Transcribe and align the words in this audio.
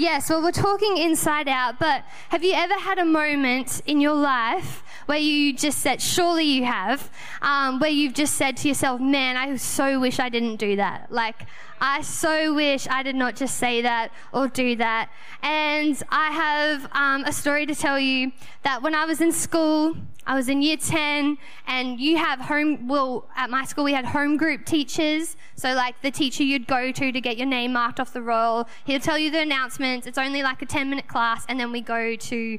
Yes, 0.00 0.30
well, 0.30 0.40
we're 0.40 0.50
talking 0.50 0.96
inside 0.96 1.46
out, 1.46 1.78
but 1.78 2.04
have 2.30 2.42
you 2.42 2.54
ever 2.54 2.72
had 2.72 2.98
a 2.98 3.04
moment 3.04 3.82
in 3.84 4.00
your 4.00 4.14
life 4.14 4.82
where 5.04 5.18
you 5.18 5.52
just 5.52 5.80
said, 5.80 6.00
surely 6.00 6.44
you 6.44 6.64
have, 6.64 7.10
um, 7.42 7.80
where 7.80 7.90
you've 7.90 8.14
just 8.14 8.32
said 8.32 8.56
to 8.56 8.68
yourself, 8.68 8.98
man, 8.98 9.36
I 9.36 9.54
so 9.56 10.00
wish 10.00 10.18
I 10.18 10.30
didn't 10.30 10.56
do 10.56 10.76
that. 10.76 11.12
Like, 11.12 11.44
I 11.82 12.00
so 12.00 12.54
wish 12.54 12.88
I 12.88 13.02
did 13.02 13.14
not 13.14 13.36
just 13.36 13.58
say 13.58 13.82
that 13.82 14.10
or 14.32 14.48
do 14.48 14.74
that. 14.76 15.10
And 15.42 16.02
I 16.08 16.30
have 16.30 16.88
um, 16.92 17.24
a 17.26 17.32
story 17.32 17.66
to 17.66 17.74
tell 17.74 17.98
you 17.98 18.32
that 18.62 18.82
when 18.82 18.94
I 18.94 19.04
was 19.04 19.20
in 19.20 19.32
school, 19.32 19.96
I 20.26 20.34
was 20.34 20.48
in 20.48 20.62
year 20.62 20.76
10, 20.76 21.38
and 21.66 21.98
you 21.98 22.18
have 22.18 22.40
home, 22.40 22.88
well, 22.88 23.28
at 23.36 23.50
my 23.50 23.64
school, 23.64 23.84
we 23.84 23.92
had 23.92 24.04
home 24.04 24.36
group 24.36 24.66
teachers. 24.66 25.36
So, 25.56 25.72
like 25.74 26.00
the 26.02 26.10
teacher 26.10 26.42
you'd 26.42 26.66
go 26.66 26.92
to 26.92 27.12
to 27.12 27.20
get 27.20 27.36
your 27.36 27.46
name 27.46 27.72
marked 27.72 27.98
off 27.98 28.12
the 28.12 28.22
roll, 28.22 28.68
he'll 28.84 29.00
tell 29.00 29.18
you 29.18 29.30
the 29.30 29.40
announcements. 29.40 30.06
It's 30.06 30.18
only 30.18 30.42
like 30.42 30.62
a 30.62 30.66
10 30.66 30.90
minute 30.90 31.08
class, 31.08 31.44
and 31.48 31.58
then 31.58 31.72
we 31.72 31.80
go 31.80 32.16
to 32.16 32.58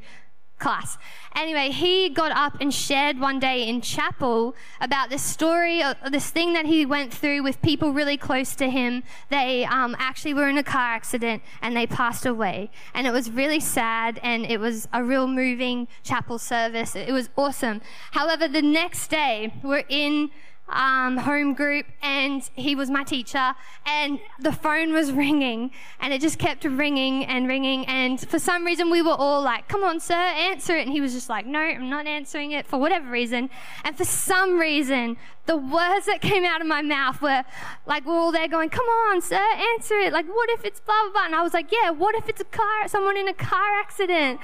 class. 0.61 0.97
Anyway, 1.35 1.71
he 1.71 2.09
got 2.09 2.31
up 2.31 2.57
and 2.61 2.73
shared 2.73 3.19
one 3.19 3.39
day 3.39 3.67
in 3.67 3.81
chapel 3.81 4.55
about 4.79 5.09
this 5.09 5.21
story, 5.23 5.81
of 5.81 5.95
this 6.11 6.29
thing 6.29 6.53
that 6.53 6.65
he 6.65 6.85
went 6.85 7.13
through 7.13 7.41
with 7.41 7.61
people 7.61 7.91
really 7.91 8.17
close 8.17 8.55
to 8.55 8.69
him. 8.69 9.03
They 9.29 9.65
um, 9.65 9.95
actually 9.97 10.33
were 10.33 10.47
in 10.47 10.57
a 10.57 10.63
car 10.63 10.93
accident 10.93 11.41
and 11.61 11.75
they 11.75 11.87
passed 11.87 12.25
away. 12.25 12.69
And 12.93 13.07
it 13.07 13.11
was 13.11 13.31
really 13.31 13.59
sad 13.59 14.19
and 14.23 14.45
it 14.45 14.59
was 14.59 14.87
a 14.93 15.03
real 15.03 15.27
moving 15.27 15.87
chapel 16.03 16.37
service. 16.37 16.95
It 16.95 17.11
was 17.11 17.29
awesome. 17.35 17.81
However, 18.11 18.47
the 18.47 18.61
next 18.61 19.09
day, 19.09 19.53
we're 19.63 19.85
in 19.89 20.31
um, 20.71 21.17
home 21.17 21.53
group, 21.53 21.85
and 22.01 22.49
he 22.55 22.75
was 22.75 22.89
my 22.89 23.03
teacher. 23.03 23.53
And 23.85 24.19
the 24.39 24.51
phone 24.51 24.93
was 24.93 25.11
ringing, 25.11 25.71
and 25.99 26.13
it 26.13 26.21
just 26.21 26.39
kept 26.39 26.63
ringing 26.63 27.25
and 27.25 27.47
ringing. 27.47 27.85
And 27.85 28.19
for 28.19 28.39
some 28.39 28.65
reason, 28.65 28.89
we 28.89 29.01
were 29.01 29.11
all 29.11 29.41
like, 29.41 29.67
"Come 29.67 29.83
on, 29.83 29.99
sir, 29.99 30.15
answer 30.15 30.75
it." 30.75 30.81
And 30.81 30.91
he 30.91 31.01
was 31.01 31.13
just 31.13 31.29
like, 31.29 31.45
"No, 31.45 31.59
I'm 31.59 31.89
not 31.89 32.07
answering 32.07 32.51
it 32.51 32.65
for 32.67 32.77
whatever 32.77 33.09
reason." 33.09 33.49
And 33.83 33.97
for 33.97 34.05
some 34.05 34.59
reason, 34.59 35.17
the 35.45 35.57
words 35.57 36.05
that 36.05 36.21
came 36.21 36.45
out 36.45 36.61
of 36.61 36.67
my 36.67 36.81
mouth 36.81 37.21
were 37.21 37.43
like, 37.85 38.05
we're 38.05 38.13
all 38.13 38.31
there 38.31 38.47
going, 38.47 38.69
"Come 38.69 38.85
on, 38.85 39.21
sir, 39.21 39.43
answer 39.75 39.95
it." 39.95 40.13
Like, 40.13 40.27
what 40.27 40.49
if 40.51 40.65
it's 40.65 40.79
blah 40.79 41.03
blah 41.03 41.11
blah? 41.11 41.25
And 41.25 41.35
I 41.35 41.41
was 41.41 41.53
like, 41.53 41.71
"Yeah, 41.71 41.89
what 41.89 42.15
if 42.15 42.29
it's 42.29 42.41
a 42.41 42.45
car, 42.45 42.87
someone 42.87 43.17
in 43.17 43.27
a 43.27 43.33
car 43.33 43.79
accident?" 43.79 44.39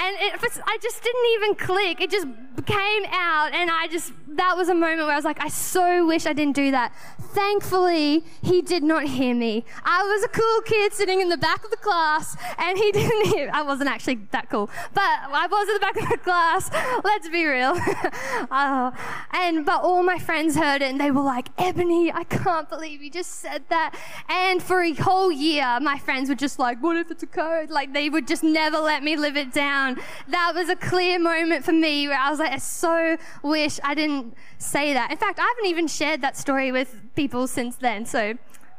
And 0.00 0.16
it, 0.18 0.62
I 0.66 0.78
just 0.80 1.02
didn't 1.02 1.26
even 1.34 1.54
click. 1.54 2.00
It 2.00 2.10
just 2.10 2.26
came 2.64 3.04
out, 3.10 3.52
and 3.52 3.70
I 3.70 3.86
just, 3.88 4.12
that 4.28 4.56
was 4.56 4.70
a 4.70 4.74
moment 4.74 5.02
where 5.02 5.12
I 5.12 5.16
was 5.16 5.26
like, 5.26 5.42
I 5.44 5.48
so 5.48 6.06
wish 6.06 6.24
I 6.24 6.32
didn't 6.32 6.56
do 6.56 6.70
that. 6.70 6.94
Thankfully, 7.20 8.24
he 8.42 8.62
did 8.62 8.82
not 8.82 9.04
hear 9.04 9.34
me. 9.34 9.64
I 9.84 10.02
was 10.02 10.24
a 10.24 10.28
cool 10.28 10.62
kid 10.62 10.94
sitting 10.94 11.20
in 11.20 11.28
the 11.28 11.36
back 11.36 11.64
of 11.64 11.70
the 11.70 11.76
class, 11.76 12.34
and 12.58 12.78
he 12.78 12.90
didn't 12.98 13.26
hear. 13.26 13.50
I 13.52 13.62
wasn't 13.62 13.90
actually 13.90 14.20
that 14.30 14.48
cool, 14.48 14.70
but 14.94 15.02
I 15.02 15.46
was 15.50 15.68
at 15.68 15.74
the 15.74 15.80
back 15.80 15.96
of 16.02 16.08
the 16.08 16.18
class. 16.18 16.70
Let's 17.04 17.28
be 17.28 17.44
real. 17.44 17.74
uh, 18.50 18.92
and, 19.32 19.66
but 19.66 19.82
all 19.82 20.02
my 20.02 20.18
friends 20.18 20.56
heard 20.56 20.80
it, 20.80 20.90
and 20.90 21.00
they 21.00 21.10
were 21.10 21.22
like, 21.22 21.48
Ebony, 21.58 22.10
I 22.10 22.24
can't 22.24 22.70
believe 22.70 23.02
you 23.02 23.10
just 23.10 23.40
said 23.40 23.64
that. 23.68 23.94
And 24.30 24.62
for 24.62 24.82
a 24.82 24.94
whole 24.94 25.30
year, 25.30 25.78
my 25.80 25.98
friends 25.98 26.30
were 26.30 26.34
just 26.34 26.58
like, 26.58 26.82
what 26.82 26.96
if 26.96 27.10
it's 27.10 27.22
a 27.22 27.26
code? 27.26 27.68
Like, 27.68 27.92
they 27.92 28.08
would 28.08 28.26
just 28.26 28.42
never 28.42 28.78
let 28.78 29.02
me 29.02 29.16
live 29.16 29.36
it 29.36 29.52
down 29.52 29.89
down. 29.94 30.04
That 30.28 30.52
was 30.54 30.68
a 30.68 30.76
clear 30.76 31.18
moment 31.18 31.64
for 31.64 31.72
me 31.72 32.08
where 32.08 32.18
I 32.18 32.30
was 32.30 32.38
like, 32.38 32.52
I 32.52 32.58
so 32.58 33.16
wish 33.42 33.78
I 33.84 33.94
didn't 33.94 34.34
say 34.58 34.92
that. 34.92 35.10
In 35.10 35.16
fact, 35.16 35.38
I 35.38 35.42
haven't 35.42 35.66
even 35.66 35.86
shared 35.86 36.20
that 36.22 36.36
story 36.36 36.72
with 36.72 37.00
people 37.14 37.46
since 37.46 37.76
then. 37.76 38.06
So 38.06 38.34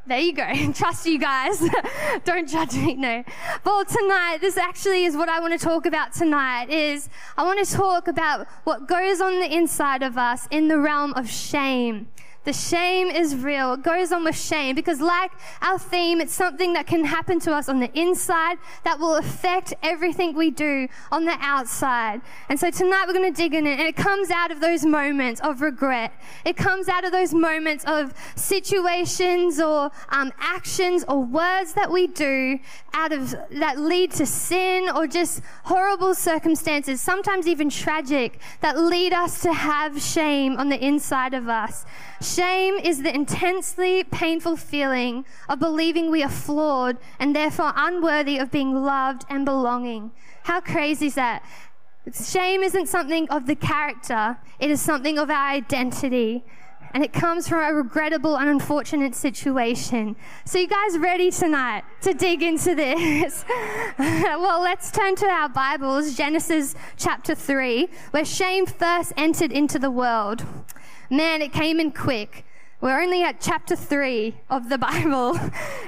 there 0.07 0.19
you 0.19 0.33
go. 0.33 0.47
Trust 0.73 1.05
you 1.05 1.19
guys. 1.19 1.63
Don't 2.23 2.49
judge 2.49 2.73
me. 2.73 2.95
No. 2.95 3.23
Well, 3.63 3.85
tonight, 3.85 4.39
this 4.41 4.57
actually 4.57 5.05
is 5.05 5.15
what 5.15 5.29
I 5.29 5.39
want 5.39 5.59
to 5.59 5.63
talk 5.63 5.85
about 5.85 6.13
tonight 6.13 6.69
is 6.69 7.09
I 7.37 7.43
want 7.43 7.65
to 7.65 7.73
talk 7.73 8.07
about 8.07 8.47
what 8.63 8.87
goes 8.87 9.21
on 9.21 9.39
the 9.39 9.53
inside 9.53 10.03
of 10.03 10.17
us 10.17 10.47
in 10.51 10.67
the 10.67 10.79
realm 10.79 11.13
of 11.13 11.29
shame. 11.29 12.07
The 12.43 12.53
shame 12.53 13.07
is 13.07 13.35
real. 13.35 13.73
It 13.73 13.83
goes 13.83 14.11
on 14.11 14.23
with 14.23 14.35
shame 14.35 14.73
because, 14.73 14.99
like 14.99 15.31
our 15.61 15.77
theme, 15.77 16.19
it's 16.19 16.33
something 16.33 16.73
that 16.73 16.87
can 16.87 17.05
happen 17.05 17.39
to 17.41 17.53
us 17.53 17.69
on 17.69 17.79
the 17.79 17.99
inside 17.99 18.57
that 18.83 18.97
will 18.99 19.15
affect 19.15 19.75
everything 19.83 20.35
we 20.35 20.49
do 20.49 20.87
on 21.11 21.25
the 21.25 21.37
outside. 21.39 22.19
And 22.49 22.59
so 22.59 22.71
tonight 22.71 23.05
we're 23.05 23.13
going 23.13 23.31
to 23.31 23.37
dig 23.37 23.53
in 23.53 23.67
it, 23.67 23.77
and 23.77 23.87
it 23.87 23.95
comes 23.95 24.31
out 24.31 24.49
of 24.49 24.59
those 24.59 24.83
moments 24.83 25.39
of 25.41 25.61
regret. 25.61 26.13
It 26.43 26.57
comes 26.57 26.89
out 26.89 27.03
of 27.05 27.11
those 27.11 27.31
moments 27.31 27.85
of 27.85 28.11
situations 28.35 29.59
or 29.59 29.91
um, 30.09 30.33
actions 30.39 31.05
or 31.07 31.23
words 31.23 31.73
that 31.73 31.91
we 31.91 32.07
do 32.07 32.57
out 32.93 33.11
of 33.11 33.35
that 33.51 33.79
lead 33.79 34.11
to 34.13 34.25
sin 34.25 34.89
or 34.95 35.05
just 35.05 35.43
horrible 35.65 36.15
circumstances, 36.15 37.01
sometimes 37.01 37.45
even 37.45 37.69
tragic, 37.69 38.39
that 38.61 38.79
lead 38.79 39.13
us 39.13 39.43
to 39.43 39.53
have 39.53 40.01
shame 40.01 40.57
on 40.57 40.69
the 40.69 40.83
inside 40.83 41.35
of 41.35 41.47
us. 41.47 41.85
Shame 42.21 42.75
is 42.75 43.01
the 43.01 43.13
intensely 43.13 44.03
painful 44.03 44.55
feeling 44.55 45.25
of 45.49 45.57
believing 45.57 46.11
we 46.11 46.21
are 46.21 46.29
flawed 46.29 46.97
and 47.19 47.35
therefore 47.35 47.73
unworthy 47.75 48.37
of 48.37 48.51
being 48.51 48.75
loved 48.75 49.25
and 49.27 49.43
belonging. 49.43 50.11
How 50.43 50.61
crazy 50.61 51.07
is 51.07 51.15
that? 51.15 51.43
Shame 52.13 52.61
isn't 52.61 52.87
something 52.87 53.27
of 53.29 53.47
the 53.47 53.55
character, 53.55 54.37
it 54.59 54.69
is 54.69 54.79
something 54.79 55.17
of 55.17 55.31
our 55.31 55.49
identity. 55.49 56.43
And 56.93 57.05
it 57.05 57.13
comes 57.13 57.47
from 57.47 57.59
a 57.59 57.73
regrettable 57.73 58.37
and 58.37 58.49
unfortunate 58.49 59.15
situation. 59.15 60.17
So, 60.43 60.59
you 60.59 60.67
guys 60.67 60.97
ready 60.97 61.31
tonight 61.31 61.85
to 62.01 62.13
dig 62.13 62.43
into 62.43 62.75
this? 62.75 63.45
well, 63.97 64.61
let's 64.61 64.91
turn 64.91 65.15
to 65.15 65.25
our 65.25 65.47
Bibles, 65.47 66.17
Genesis 66.17 66.75
chapter 66.97 67.33
3, 67.33 67.87
where 68.11 68.25
shame 68.25 68.65
first 68.65 69.13
entered 69.15 69.53
into 69.53 69.79
the 69.79 69.89
world. 69.89 70.45
Man, 71.11 71.41
it 71.41 71.51
came 71.51 71.81
in 71.81 71.91
quick. 71.91 72.45
We're 72.79 73.01
only 73.01 73.21
at 73.21 73.41
chapter 73.41 73.75
3 73.75 74.33
of 74.49 74.69
the 74.69 74.77
Bible. 74.89 75.37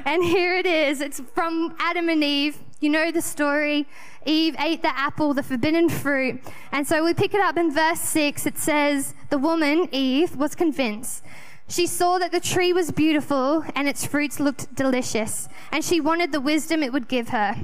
And 0.04 0.22
here 0.22 0.58
it 0.58 0.66
is. 0.66 1.00
It's 1.00 1.22
from 1.34 1.74
Adam 1.80 2.10
and 2.10 2.22
Eve. 2.22 2.60
You 2.82 2.90
know 2.90 3.10
the 3.10 3.22
story. 3.22 3.88
Eve 4.26 4.54
ate 4.60 4.82
the 4.82 4.94
apple, 4.94 5.34
the 5.34 5.42
forbidden 5.42 5.88
fruit. 5.88 6.42
And 6.74 6.86
so 6.86 7.06
we 7.06 7.14
pick 7.14 7.34
it 7.34 7.40
up 7.40 7.56
in 7.56 7.72
verse 7.72 8.02
6. 8.02 8.46
It 8.46 8.58
says, 8.58 9.14
The 9.30 9.38
woman, 9.38 9.88
Eve, 9.94 10.36
was 10.36 10.56
convinced. 10.56 11.24
She 11.70 11.88
saw 11.88 12.18
that 12.18 12.34
the 12.34 12.42
tree 12.42 12.74
was 12.74 12.92
beautiful 12.92 13.64
and 13.76 13.88
its 13.88 14.06
fruits 14.06 14.42
looked 14.42 14.76
delicious, 14.76 15.48
and 15.72 15.86
she 15.86 16.02
wanted 16.02 16.34
the 16.34 16.42
wisdom 16.42 16.84
it 16.84 16.92
would 16.92 17.08
give 17.08 17.30
her. 17.30 17.56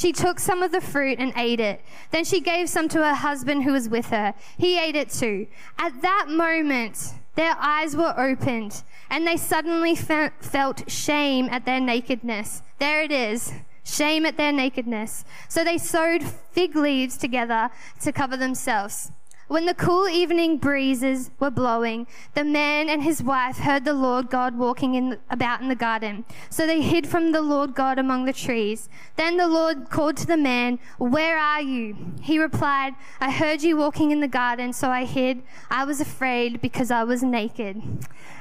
She 0.00 0.12
took 0.12 0.40
some 0.40 0.62
of 0.62 0.72
the 0.72 0.80
fruit 0.80 1.18
and 1.18 1.30
ate 1.36 1.60
it. 1.60 1.82
Then 2.10 2.24
she 2.24 2.40
gave 2.40 2.70
some 2.70 2.88
to 2.88 3.04
her 3.04 3.12
husband 3.12 3.64
who 3.64 3.72
was 3.72 3.86
with 3.86 4.06
her. 4.06 4.32
He 4.56 4.78
ate 4.78 4.96
it 4.96 5.10
too. 5.10 5.46
At 5.78 6.00
that 6.00 6.28
moment, 6.30 7.12
their 7.34 7.54
eyes 7.58 7.94
were 7.94 8.18
opened 8.18 8.82
and 9.10 9.26
they 9.26 9.36
suddenly 9.36 9.94
fe- 9.94 10.30
felt 10.40 10.90
shame 10.90 11.50
at 11.50 11.66
their 11.66 11.80
nakedness. 11.80 12.62
There 12.78 13.02
it 13.02 13.12
is. 13.12 13.52
Shame 13.84 14.24
at 14.24 14.38
their 14.38 14.52
nakedness. 14.52 15.26
So 15.50 15.64
they 15.64 15.76
sewed 15.76 16.22
fig 16.22 16.76
leaves 16.76 17.18
together 17.18 17.68
to 18.00 18.10
cover 18.10 18.38
themselves. 18.38 19.12
When 19.50 19.66
the 19.66 19.74
cool 19.74 20.08
evening 20.08 20.58
breezes 20.58 21.32
were 21.40 21.50
blowing, 21.50 22.06
the 22.34 22.44
man 22.44 22.88
and 22.88 23.02
his 23.02 23.20
wife 23.20 23.58
heard 23.58 23.84
the 23.84 23.92
Lord 23.92 24.30
God 24.30 24.56
walking 24.56 24.94
in, 24.94 25.18
about 25.28 25.60
in 25.60 25.68
the 25.68 25.74
garden. 25.74 26.24
So 26.50 26.68
they 26.68 26.82
hid 26.82 27.04
from 27.08 27.32
the 27.32 27.42
Lord 27.42 27.74
God 27.74 27.98
among 27.98 28.26
the 28.26 28.32
trees. 28.32 28.88
Then 29.16 29.38
the 29.38 29.48
Lord 29.48 29.90
called 29.90 30.16
to 30.18 30.26
the 30.28 30.36
man, 30.36 30.78
Where 30.98 31.36
are 31.36 31.60
you? 31.60 31.96
He 32.22 32.38
replied, 32.38 32.94
I 33.20 33.32
heard 33.32 33.60
you 33.60 33.76
walking 33.76 34.12
in 34.12 34.20
the 34.20 34.28
garden, 34.28 34.72
so 34.72 34.88
I 34.88 35.04
hid. 35.04 35.42
I 35.68 35.82
was 35.82 36.00
afraid 36.00 36.60
because 36.60 36.92
I 36.92 37.02
was 37.02 37.24
naked. 37.24 37.82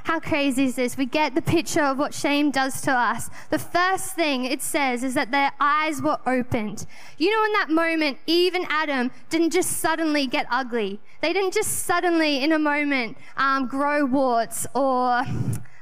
How 0.03 0.19
crazy 0.19 0.65
is 0.65 0.75
this? 0.75 0.97
We 0.97 1.05
get 1.05 1.35
the 1.35 1.41
picture 1.41 1.83
of 1.83 1.97
what 1.97 2.13
shame 2.13 2.51
does 2.51 2.81
to 2.81 2.91
us. 2.91 3.29
The 3.49 3.59
first 3.59 4.15
thing 4.15 4.45
it 4.45 4.61
says 4.61 5.03
is 5.03 5.13
that 5.13 5.31
their 5.31 5.51
eyes 5.59 6.01
were 6.01 6.19
opened. 6.25 6.85
You 7.17 7.31
know, 7.31 7.43
in 7.45 7.53
that 7.53 7.69
moment, 7.69 8.17
Eve 8.25 8.55
and 8.55 8.65
Adam 8.69 9.11
didn't 9.29 9.51
just 9.51 9.77
suddenly 9.77 10.27
get 10.27 10.47
ugly. 10.49 10.99
They 11.21 11.33
didn't 11.33 11.53
just 11.53 11.85
suddenly, 11.85 12.43
in 12.43 12.51
a 12.51 12.59
moment, 12.59 13.17
um, 13.37 13.67
grow 13.67 14.05
warts 14.05 14.65
or 14.73 15.23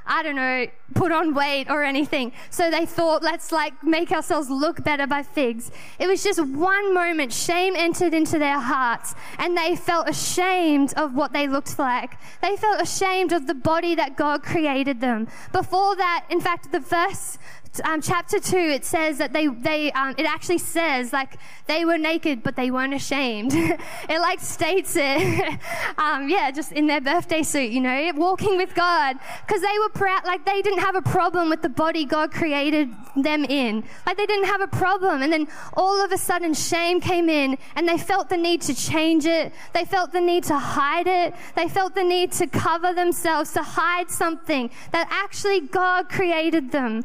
I 0.08 0.24
don't 0.24 0.36
know, 0.36 0.68
put 0.96 1.12
on 1.12 1.34
weight 1.34 1.70
or 1.70 1.84
anything. 1.84 2.32
So 2.50 2.72
they 2.72 2.86
thought, 2.86 3.22
let's 3.22 3.52
like 3.52 3.84
make 3.84 4.12
ourselves 4.12 4.50
look 4.50 4.84
better 4.84 5.06
by 5.06 5.24
figs. 5.24 5.72
It 6.00 6.08
was 6.08 6.24
just 6.24 6.44
one 6.44 6.94
moment, 6.94 7.34
shame 7.34 7.76
entered 7.76 8.14
into 8.14 8.40
their 8.40 8.60
hearts 8.60 9.14
and 9.38 9.58
they 9.58 9.76
felt 9.76 10.10
ashamed 10.10 10.94
of 10.96 11.14
what 11.14 11.34
they 11.34 11.48
looked 11.48 11.78
like. 11.78 12.18
They 12.42 12.56
felt 12.56 12.82
ashamed 12.82 13.32
of 13.32 13.48
the 13.48 13.56
body 13.56 13.96
that 13.96 14.16
God 14.16 14.44
created 14.44 15.02
them. 15.02 15.28
Before 15.52 15.96
that, 15.96 16.26
in 16.30 16.40
fact, 16.40 16.72
the 16.72 16.80
verse 16.80 17.38
um, 17.84 18.02
chapter 18.02 18.40
2, 18.40 18.58
it 18.58 18.86
says 18.86 19.18
that 19.18 19.34
they, 19.34 19.48
they 19.48 19.92
um, 19.92 20.16
it 20.18 20.26
actually 20.26 20.58
says 20.58 21.14
like 21.14 21.38
they 21.68 21.86
were 21.86 21.98
naked, 21.98 22.44
but 22.44 22.56
they 22.56 22.72
weren't 22.72 22.94
ashamed. 22.94 23.54
it 24.10 24.20
like 24.20 24.40
states 24.40 24.96
it, 24.96 25.60
um, 25.98 26.30
yeah, 26.30 26.52
just 26.52 26.72
in 26.72 26.88
their 26.88 27.02
birthday 27.02 27.44
suit, 27.44 27.72
you 27.72 27.82
know, 27.82 28.12
walking 28.16 28.58
with 28.58 28.74
God. 28.74 29.18
Because 29.46 29.62
they 29.62 29.80
were 29.80 29.90
proud, 29.90 30.26
like 30.26 30.46
they 30.46 30.62
didn't 30.62 30.80
have 30.80 30.96
a 30.96 31.02
problem 31.02 31.50
with 31.50 31.62
the 31.62 31.70
body 31.70 32.06
God 32.06 32.32
created 32.32 32.90
them 33.16 33.44
in. 33.46 33.84
Like 34.06 34.18
they 34.18 34.26
didn't 34.26 34.46
have 34.46 34.62
a 34.62 34.68
problem. 34.68 35.22
And 35.22 35.32
then 35.32 35.48
all 35.74 36.04
of 36.04 36.12
a 36.12 36.18
sudden, 36.18 36.54
shame 36.54 37.02
came 37.02 37.30
in 37.30 37.58
and 37.76 37.88
they 37.88 37.98
felt 37.98 38.30
the 38.30 38.38
need 38.38 38.62
to 38.64 38.76
change 38.76 39.26
it. 39.26 39.54
They 39.74 39.86
felt 39.86 40.12
the 40.12 40.22
need 40.22 40.44
to 40.46 40.58
hide 40.58 41.08
it. 41.08 41.34
They 41.56 41.68
felt 41.68 41.96
the 41.96 42.04
need 42.04 42.32
to 42.34 42.48
cover 42.48 42.94
themselves, 42.94 43.54
to 43.54 43.64
hide 43.64 44.10
something 44.10 44.70
that 44.92 45.08
actually 45.10 45.62
God 45.62 46.10
created 46.10 46.72
them 46.72 47.04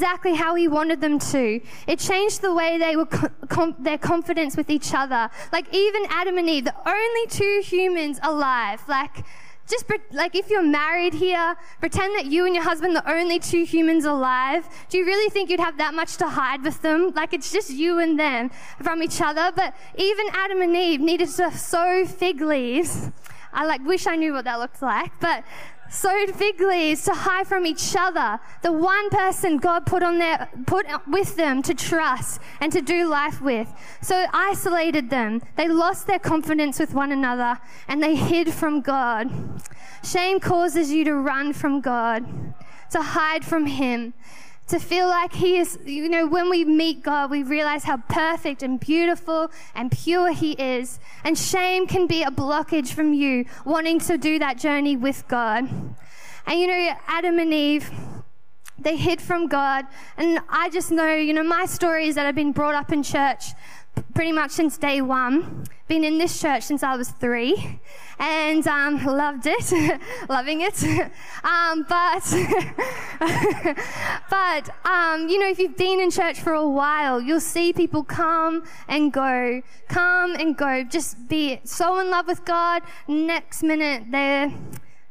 exactly 0.00 0.34
how 0.34 0.54
He 0.54 0.66
wanted 0.66 1.02
them 1.02 1.18
to. 1.18 1.60
It 1.86 1.98
changed 1.98 2.40
the 2.40 2.54
way 2.54 2.78
they 2.78 2.96
were, 2.96 3.04
com- 3.04 3.76
their 3.78 3.98
confidence 3.98 4.56
with 4.56 4.70
each 4.70 4.94
other. 4.94 5.28
Like 5.52 5.66
even 5.74 6.02
Adam 6.08 6.38
and 6.38 6.48
Eve, 6.48 6.64
the 6.64 6.88
only 6.88 7.26
two 7.28 7.60
humans 7.62 8.18
alive, 8.22 8.80
like, 8.88 9.26
just 9.68 9.84
like 10.12 10.34
if 10.34 10.48
you're 10.48 10.62
married 10.62 11.12
here, 11.12 11.54
pretend 11.80 12.18
that 12.18 12.24
you 12.24 12.46
and 12.46 12.54
your 12.54 12.64
husband 12.64 12.96
the 12.96 13.08
only 13.08 13.38
two 13.38 13.64
humans 13.64 14.06
alive. 14.06 14.66
Do 14.88 14.96
you 14.96 15.04
really 15.04 15.28
think 15.28 15.50
you'd 15.50 15.60
have 15.60 15.76
that 15.76 15.92
much 15.92 16.16
to 16.16 16.28
hide 16.28 16.64
with 16.64 16.80
them? 16.80 17.12
Like 17.14 17.34
it's 17.34 17.52
just 17.52 17.68
you 17.70 17.98
and 17.98 18.18
them 18.18 18.50
from 18.82 19.02
each 19.02 19.20
other. 19.20 19.52
But 19.54 19.74
even 19.96 20.26
Adam 20.32 20.62
and 20.62 20.74
Eve 20.74 21.00
needed 21.00 21.28
to 21.28 21.52
sew 21.52 22.06
fig 22.06 22.40
leaves. 22.40 23.10
I 23.52 23.66
like 23.66 23.84
wish 23.84 24.06
I 24.06 24.16
knew 24.16 24.32
what 24.32 24.44
that 24.46 24.58
looked 24.58 24.80
like, 24.80 25.12
but 25.20 25.44
sewed 25.90 26.34
fig 26.34 26.60
leaves 26.60 27.04
to 27.04 27.12
hide 27.12 27.46
from 27.46 27.66
each 27.66 27.94
other. 27.98 28.38
The 28.62 28.72
one 28.72 29.10
person 29.10 29.58
God 29.58 29.84
put 29.84 30.02
on 30.02 30.18
there, 30.18 30.48
put 30.66 30.86
with 31.06 31.36
them 31.36 31.62
to 31.62 31.74
trust 31.74 32.40
and 32.60 32.72
to 32.72 32.80
do 32.80 33.06
life 33.06 33.42
with. 33.42 33.72
So 34.00 34.26
isolated 34.32 35.10
them. 35.10 35.42
They 35.56 35.68
lost 35.68 36.06
their 36.06 36.18
confidence 36.18 36.78
with 36.78 36.94
one 36.94 37.12
another 37.12 37.58
and 37.88 38.02
they 38.02 38.14
hid 38.14 38.52
from 38.52 38.80
God. 38.80 39.30
Shame 40.04 40.40
causes 40.40 40.90
you 40.90 41.04
to 41.04 41.14
run 41.14 41.52
from 41.52 41.80
God, 41.80 42.24
to 42.90 43.02
hide 43.02 43.44
from 43.44 43.66
Him 43.66 44.14
to 44.70 44.78
feel 44.78 45.06
like 45.08 45.32
He 45.32 45.58
is, 45.58 45.78
you 45.84 46.08
know, 46.08 46.26
when 46.26 46.48
we 46.50 46.64
meet 46.64 47.02
God, 47.02 47.30
we 47.30 47.42
realize 47.42 47.84
how 47.84 47.98
perfect 48.08 48.62
and 48.62 48.80
beautiful 48.80 49.50
and 49.74 49.90
pure 49.90 50.32
He 50.32 50.52
is. 50.52 50.98
And 51.24 51.36
shame 51.38 51.86
can 51.86 52.06
be 52.06 52.22
a 52.22 52.30
blockage 52.30 52.92
from 52.92 53.12
you 53.12 53.44
wanting 53.64 54.00
to 54.00 54.18
do 54.18 54.38
that 54.38 54.58
journey 54.58 54.96
with 54.96 55.26
God. 55.28 55.68
And, 56.46 56.60
you 56.60 56.66
know, 56.66 56.96
Adam 57.06 57.38
and 57.38 57.52
Eve, 57.52 57.90
they 58.78 58.96
hid 58.96 59.20
from 59.20 59.46
God. 59.46 59.84
And 60.16 60.40
I 60.48 60.70
just 60.70 60.90
know, 60.90 61.14
you 61.14 61.34
know, 61.34 61.44
my 61.44 61.66
story 61.66 62.08
is 62.08 62.14
that 62.14 62.26
I've 62.26 62.34
been 62.34 62.52
brought 62.52 62.74
up 62.74 62.92
in 62.92 63.02
church 63.02 63.52
pretty 64.14 64.32
much 64.32 64.50
since 64.50 64.76
day 64.76 65.00
one. 65.00 65.64
Been 65.88 66.04
in 66.04 66.18
this 66.18 66.40
church 66.40 66.62
since 66.62 66.82
I 66.82 66.94
was 66.94 67.08
three, 67.08 67.80
and 68.18 68.66
um, 68.68 69.04
loved 69.04 69.46
it, 69.46 70.00
loving 70.28 70.60
it. 70.60 70.82
Um, 71.42 71.86
but, 71.88 72.20
but 74.30 74.68
um, 74.84 75.28
you 75.28 75.38
know, 75.38 75.48
if 75.48 75.58
you've 75.58 75.76
been 75.76 76.00
in 76.00 76.10
church 76.10 76.38
for 76.38 76.52
a 76.52 76.68
while, 76.68 77.18
you'll 77.18 77.40
see 77.40 77.72
people 77.72 78.04
come 78.04 78.62
and 78.88 79.10
go, 79.10 79.62
come 79.88 80.34
and 80.34 80.54
go. 80.54 80.84
Just 80.84 81.28
be 81.28 81.60
so 81.64 81.98
in 81.98 82.10
love 82.10 82.26
with 82.26 82.44
God. 82.44 82.82
Next 83.08 83.62
minute, 83.62 84.04
they're 84.10 84.52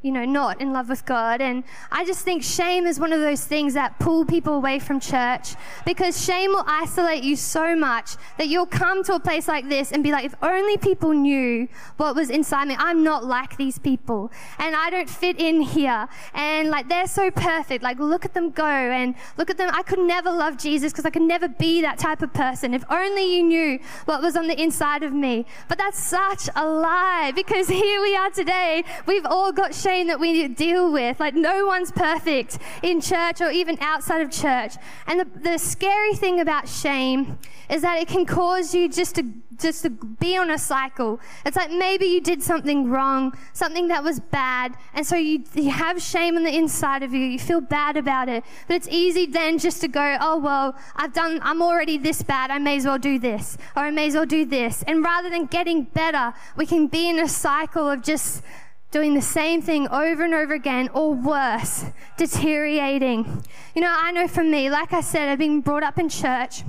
you 0.02 0.10
know, 0.12 0.24
not 0.24 0.60
in 0.62 0.72
love 0.72 0.88
with 0.88 1.04
God. 1.04 1.42
And 1.42 1.62
I 1.92 2.06
just 2.06 2.24
think 2.24 2.42
shame 2.42 2.86
is 2.86 2.98
one 2.98 3.12
of 3.12 3.20
those 3.20 3.44
things 3.44 3.74
that 3.74 3.98
pull 3.98 4.24
people 4.24 4.54
away 4.54 4.78
from 4.78 4.98
church 4.98 5.54
because 5.84 6.24
shame 6.24 6.50
will 6.50 6.64
isolate 6.66 7.22
you 7.22 7.36
so 7.36 7.76
much 7.76 8.12
that 8.38 8.48
you'll 8.48 8.64
come 8.64 9.04
to 9.04 9.14
a 9.14 9.20
place 9.20 9.46
like 9.46 9.68
this 9.68 9.92
and 9.92 10.02
be 10.02 10.10
like, 10.10 10.24
if 10.24 10.34
only 10.42 10.78
people 10.78 11.12
knew 11.12 11.68
what 11.98 12.14
was 12.14 12.30
inside 12.30 12.68
me. 12.68 12.76
I'm 12.78 13.04
not 13.04 13.24
like 13.24 13.58
these 13.58 13.78
people 13.78 14.32
and 14.58 14.74
I 14.74 14.88
don't 14.88 15.08
fit 15.08 15.38
in 15.38 15.60
here. 15.60 16.08
And 16.32 16.70
like, 16.70 16.88
they're 16.88 17.06
so 17.06 17.30
perfect. 17.30 17.82
Like, 17.84 17.98
look 17.98 18.24
at 18.24 18.32
them 18.32 18.50
go 18.50 18.64
and 18.64 19.14
look 19.36 19.50
at 19.50 19.58
them. 19.58 19.68
I 19.70 19.82
could 19.82 19.98
never 19.98 20.30
love 20.30 20.56
Jesus 20.56 20.92
because 20.92 21.04
I 21.04 21.10
could 21.10 21.22
never 21.22 21.46
be 21.46 21.82
that 21.82 21.98
type 21.98 22.22
of 22.22 22.32
person. 22.32 22.72
If 22.72 22.84
only 22.90 23.36
you 23.36 23.42
knew 23.42 23.78
what 24.06 24.22
was 24.22 24.34
on 24.34 24.46
the 24.46 24.58
inside 24.58 25.02
of 25.02 25.12
me. 25.12 25.44
But 25.68 25.76
that's 25.76 26.02
such 26.02 26.48
a 26.56 26.66
lie 26.66 27.32
because 27.34 27.68
here 27.82 28.00
we 28.00 28.16
are 28.16 28.30
today. 28.30 28.82
We've 29.04 29.26
all 29.26 29.52
got 29.52 29.74
shame 29.74 29.89
shame 29.90 30.06
that 30.06 30.20
we 30.20 30.46
deal 30.48 30.92
with. 30.92 31.18
Like, 31.18 31.34
no 31.34 31.66
one's 31.66 31.90
perfect 31.90 32.58
in 32.82 33.00
church 33.00 33.40
or 33.40 33.50
even 33.50 33.76
outside 33.80 34.20
of 34.20 34.30
church. 34.30 34.74
And 35.06 35.20
the, 35.20 35.26
the 35.40 35.58
scary 35.58 36.14
thing 36.14 36.40
about 36.40 36.68
shame 36.68 37.38
is 37.68 37.82
that 37.82 38.00
it 38.00 38.08
can 38.08 38.24
cause 38.24 38.74
you 38.74 38.88
just 38.88 39.16
to 39.16 39.24
just 39.60 39.82
to 39.82 39.90
be 39.90 40.38
on 40.38 40.50
a 40.50 40.56
cycle. 40.56 41.20
It's 41.44 41.54
like 41.54 41.70
maybe 41.70 42.06
you 42.06 42.22
did 42.22 42.42
something 42.42 42.88
wrong, 42.88 43.36
something 43.52 43.88
that 43.88 44.02
was 44.02 44.18
bad, 44.18 44.74
and 44.94 45.06
so 45.06 45.16
you, 45.16 45.44
you 45.54 45.70
have 45.70 46.00
shame 46.00 46.38
on 46.38 46.44
the 46.44 46.56
inside 46.56 47.02
of 47.02 47.12
you. 47.12 47.20
You 47.20 47.38
feel 47.38 47.60
bad 47.60 47.98
about 47.98 48.30
it. 48.30 48.42
But 48.66 48.76
it's 48.76 48.88
easy 48.88 49.26
then 49.26 49.58
just 49.58 49.82
to 49.82 49.88
go, 49.88 50.16
oh, 50.18 50.38
well, 50.38 50.78
I've 50.96 51.12
done, 51.12 51.40
I'm 51.42 51.60
already 51.60 51.98
this 51.98 52.22
bad. 52.22 52.50
I 52.50 52.58
may 52.58 52.76
as 52.76 52.86
well 52.86 52.98
do 52.98 53.18
this, 53.18 53.58
or 53.76 53.82
I 53.82 53.90
may 53.90 54.06
as 54.06 54.14
well 54.14 54.24
do 54.24 54.46
this. 54.46 54.82
And 54.84 55.04
rather 55.04 55.28
than 55.28 55.44
getting 55.44 55.82
better, 55.82 56.32
we 56.56 56.64
can 56.64 56.86
be 56.86 57.10
in 57.10 57.18
a 57.18 57.28
cycle 57.28 57.90
of 57.90 58.02
just 58.02 58.42
doing 58.90 59.14
the 59.14 59.22
same 59.22 59.62
thing 59.62 59.86
over 59.88 60.24
and 60.24 60.34
over 60.34 60.54
again, 60.54 60.88
or 60.92 61.14
worse, 61.14 61.84
deteriorating. 62.16 63.42
You 63.74 63.82
know, 63.82 63.94
I 63.96 64.10
know 64.12 64.26
for 64.26 64.42
me, 64.42 64.68
like 64.68 64.92
I 64.92 65.00
said, 65.00 65.28
I've 65.28 65.38
been 65.38 65.60
brought 65.60 65.82
up 65.82 65.98
in 65.98 66.08
church, 66.08 66.62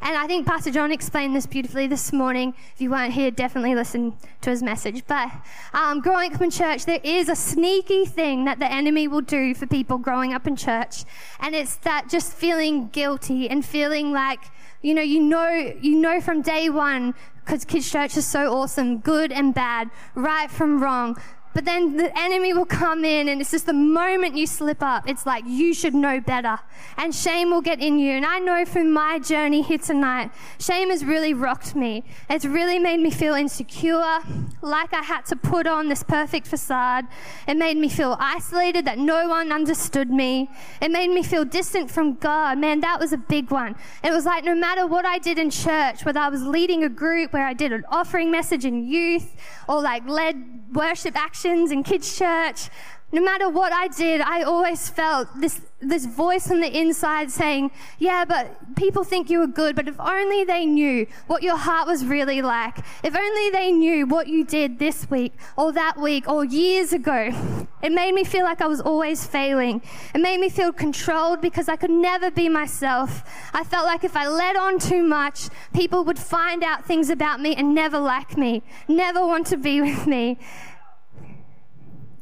and 0.00 0.16
I 0.16 0.26
think 0.26 0.46
Pastor 0.46 0.70
John 0.70 0.92
explained 0.92 1.34
this 1.34 1.46
beautifully 1.46 1.86
this 1.86 2.12
morning. 2.12 2.54
If 2.74 2.80
you 2.80 2.90
weren't 2.90 3.14
here, 3.14 3.30
definitely 3.30 3.74
listen 3.74 4.12
to 4.42 4.50
his 4.50 4.62
message. 4.62 5.02
But 5.06 5.32
um, 5.72 6.00
growing 6.00 6.34
up 6.34 6.40
in 6.42 6.50
church, 6.50 6.84
there 6.84 7.00
is 7.02 7.28
a 7.28 7.34
sneaky 7.34 8.04
thing 8.04 8.44
that 8.44 8.58
the 8.58 8.70
enemy 8.70 9.08
will 9.08 9.22
do 9.22 9.54
for 9.54 9.66
people 9.66 9.98
growing 9.98 10.32
up 10.32 10.46
in 10.46 10.56
church, 10.56 11.04
and 11.40 11.54
it's 11.54 11.76
that 11.76 12.08
just 12.08 12.32
feeling 12.32 12.88
guilty 12.88 13.48
and 13.48 13.64
feeling 13.64 14.12
like, 14.12 14.40
you 14.80 14.94
know, 14.94 15.02
you 15.02 15.20
know, 15.20 15.48
you 15.80 15.96
know 15.96 16.20
from 16.20 16.42
day 16.42 16.68
one 16.70 17.14
because 17.44 17.64
kids' 17.64 17.90
church 17.90 18.16
is 18.16 18.26
so 18.26 18.54
awesome, 18.54 18.98
good 18.98 19.30
and 19.30 19.54
bad, 19.54 19.90
right 20.14 20.50
from 20.50 20.82
wrong, 20.82 21.16
but 21.54 21.64
then 21.64 21.96
the 21.96 22.16
enemy 22.18 22.52
will 22.52 22.66
come 22.66 23.04
in, 23.04 23.28
and 23.28 23.40
it's 23.40 23.52
just 23.52 23.66
the 23.66 23.72
moment 23.72 24.36
you 24.36 24.46
slip 24.46 24.82
up, 24.82 25.08
it's 25.08 25.24
like 25.24 25.44
you 25.46 25.72
should 25.72 25.94
know 25.94 26.20
better. 26.20 26.58
And 26.96 27.14
shame 27.14 27.50
will 27.50 27.60
get 27.60 27.80
in 27.80 27.98
you. 27.98 28.12
And 28.12 28.26
I 28.26 28.38
know 28.40 28.64
from 28.64 28.92
my 28.92 29.18
journey 29.18 29.62
here 29.62 29.78
tonight, 29.78 30.30
shame 30.58 30.90
has 30.90 31.04
really 31.04 31.32
rocked 31.32 31.74
me. 31.74 32.04
It's 32.28 32.44
really 32.44 32.78
made 32.78 33.00
me 33.00 33.10
feel 33.10 33.34
insecure, 33.34 34.18
like 34.62 34.92
I 34.92 35.02
had 35.02 35.24
to 35.26 35.36
put 35.36 35.66
on 35.66 35.88
this 35.88 36.02
perfect 36.02 36.46
facade. 36.46 37.06
It 37.46 37.56
made 37.56 37.76
me 37.76 37.88
feel 37.88 38.16
isolated, 38.18 38.84
that 38.84 38.98
no 38.98 39.28
one 39.28 39.52
understood 39.52 40.10
me. 40.10 40.50
It 40.82 40.90
made 40.90 41.10
me 41.10 41.22
feel 41.22 41.44
distant 41.44 41.90
from 41.90 42.14
God. 42.14 42.58
Man, 42.58 42.80
that 42.80 42.98
was 42.98 43.12
a 43.12 43.18
big 43.18 43.50
one. 43.50 43.76
It 44.02 44.10
was 44.10 44.24
like 44.24 44.44
no 44.44 44.54
matter 44.54 44.86
what 44.86 45.06
I 45.06 45.18
did 45.18 45.38
in 45.38 45.50
church, 45.50 46.04
whether 46.04 46.20
I 46.20 46.28
was 46.28 46.42
leading 46.42 46.82
a 46.82 46.88
group 46.88 47.32
where 47.32 47.46
I 47.46 47.54
did 47.54 47.72
an 47.72 47.84
offering 47.88 48.30
message 48.30 48.64
in 48.64 48.86
youth 48.86 49.36
or 49.68 49.80
like 49.80 50.06
led 50.08 50.64
worship 50.72 51.14
actions 51.44 51.70
in 51.70 51.82
kids' 51.82 52.16
church, 52.16 52.70
no 53.12 53.20
matter 53.22 53.48
what 53.48 53.72
I 53.72 53.88
did, 53.88 54.20
I 54.20 54.42
always 54.42 54.88
felt 54.88 55.28
this, 55.38 55.60
this 55.80 56.04
voice 56.04 56.50
on 56.50 56.60
the 56.60 56.78
inside 56.80 57.30
saying, 57.30 57.70
Yeah, 57.98 58.24
but 58.24 58.74
people 58.76 59.04
think 59.04 59.30
you 59.30 59.38
were 59.40 59.46
good, 59.46 59.76
but 59.76 59.86
if 59.86 60.00
only 60.00 60.42
they 60.42 60.64
knew 60.64 61.06
what 61.26 61.42
your 61.42 61.56
heart 61.56 61.86
was 61.86 62.04
really 62.04 62.42
like, 62.42 62.78
if 63.04 63.14
only 63.14 63.50
they 63.50 63.70
knew 63.70 64.06
what 64.06 64.26
you 64.26 64.44
did 64.44 64.78
this 64.78 65.08
week 65.10 65.34
or 65.56 65.70
that 65.72 66.00
week 66.00 66.28
or 66.28 66.44
years 66.44 66.92
ago, 66.92 67.30
it 67.82 67.92
made 67.92 68.14
me 68.14 68.24
feel 68.24 68.44
like 68.44 68.62
I 68.62 68.66
was 68.66 68.80
always 68.80 69.24
failing. 69.26 69.82
It 70.14 70.20
made 70.20 70.40
me 70.40 70.48
feel 70.48 70.72
controlled 70.72 71.40
because 71.40 71.68
I 71.68 71.76
could 71.76 71.90
never 71.90 72.30
be 72.30 72.48
myself. 72.48 73.22
I 73.52 73.62
felt 73.62 73.84
like 73.84 74.02
if 74.02 74.16
I 74.16 74.26
let 74.26 74.56
on 74.56 74.78
too 74.78 75.04
much, 75.04 75.50
people 75.74 76.04
would 76.04 76.18
find 76.18 76.64
out 76.64 76.84
things 76.86 77.10
about 77.10 77.40
me 77.40 77.54
and 77.54 77.74
never 77.74 77.98
like 77.98 78.36
me, 78.38 78.62
never 78.88 79.24
want 79.24 79.46
to 79.48 79.56
be 79.56 79.80
with 79.88 80.06
me. 80.06 80.38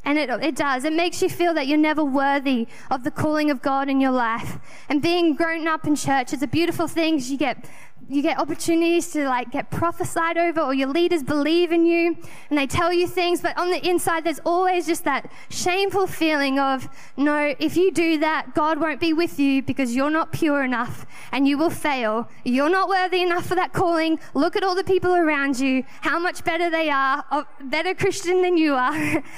And 0.05 0.17
it, 0.17 0.29
it 0.29 0.55
does. 0.55 0.83
It 0.83 0.93
makes 0.93 1.21
you 1.21 1.29
feel 1.29 1.53
that 1.53 1.67
you're 1.67 1.77
never 1.77 2.03
worthy 2.03 2.67
of 2.91 3.03
the 3.03 3.11
calling 3.11 3.49
of 3.49 3.61
God 3.61 3.87
in 3.87 4.01
your 4.01 4.11
life. 4.11 4.59
And 4.89 5.01
being 5.01 5.33
grown 5.33 5.67
up 5.67 5.87
in 5.87 5.95
church 5.95 6.33
is 6.33 6.43
a 6.43 6.47
beautiful 6.47 6.87
thing. 6.89 7.19
You 7.19 7.37
get, 7.37 7.69
you 8.09 8.21
get 8.21 8.37
opportunities 8.37 9.11
to 9.13 9.25
like 9.25 9.51
get 9.51 9.71
prophesied 9.71 10.37
over 10.37 10.59
or 10.59 10.73
your 10.73 10.89
leaders 10.89 11.23
believe 11.23 11.71
in 11.71 11.85
you 11.85 12.17
and 12.49 12.59
they 12.59 12.67
tell 12.67 12.91
you 12.91 13.07
things. 13.07 13.39
But 13.39 13.57
on 13.57 13.71
the 13.71 13.87
inside, 13.87 14.25
there's 14.25 14.41
always 14.45 14.87
just 14.87 15.05
that 15.05 15.31
shameful 15.49 16.07
feeling 16.07 16.59
of, 16.59 16.89
no, 17.15 17.55
if 17.57 17.77
you 17.77 17.89
do 17.89 18.17
that, 18.17 18.53
God 18.53 18.81
won't 18.81 18.99
be 18.99 19.13
with 19.13 19.39
you 19.39 19.63
because 19.63 19.95
you're 19.95 20.09
not 20.09 20.33
pure 20.33 20.65
enough 20.65 21.05
and 21.31 21.47
you 21.47 21.57
will 21.57 21.69
fail. 21.69 22.27
You're 22.43 22.69
not 22.69 22.89
worthy 22.89 23.21
enough 23.21 23.45
for 23.45 23.55
that 23.55 23.71
calling. 23.71 24.19
Look 24.33 24.57
at 24.57 24.63
all 24.63 24.75
the 24.75 24.83
people 24.83 25.15
around 25.15 25.61
you, 25.61 25.85
how 26.01 26.19
much 26.19 26.43
better 26.43 26.69
they 26.69 26.89
are, 26.89 27.23
uh, 27.31 27.43
better 27.61 27.93
Christian 27.93 28.41
than 28.41 28.57
you 28.57 28.75
are. 28.75 29.23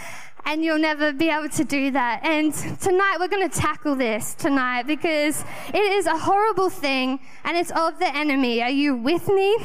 and 0.45 0.63
you'll 0.63 0.79
never 0.79 1.11
be 1.11 1.29
able 1.29 1.49
to 1.49 1.63
do 1.63 1.91
that. 1.91 2.21
And 2.23 2.53
tonight 2.53 3.17
we're 3.19 3.27
going 3.27 3.49
to 3.49 3.59
tackle 3.59 3.95
this 3.95 4.35
tonight 4.35 4.83
because 4.83 5.43
it 5.69 5.77
is 5.77 6.05
a 6.05 6.17
horrible 6.17 6.69
thing 6.69 7.19
and 7.43 7.57
it's 7.57 7.71
of 7.71 7.99
the 7.99 8.15
enemy. 8.15 8.61
Are 8.61 8.69
you 8.69 8.95
with 8.95 9.27
me? 9.27 9.57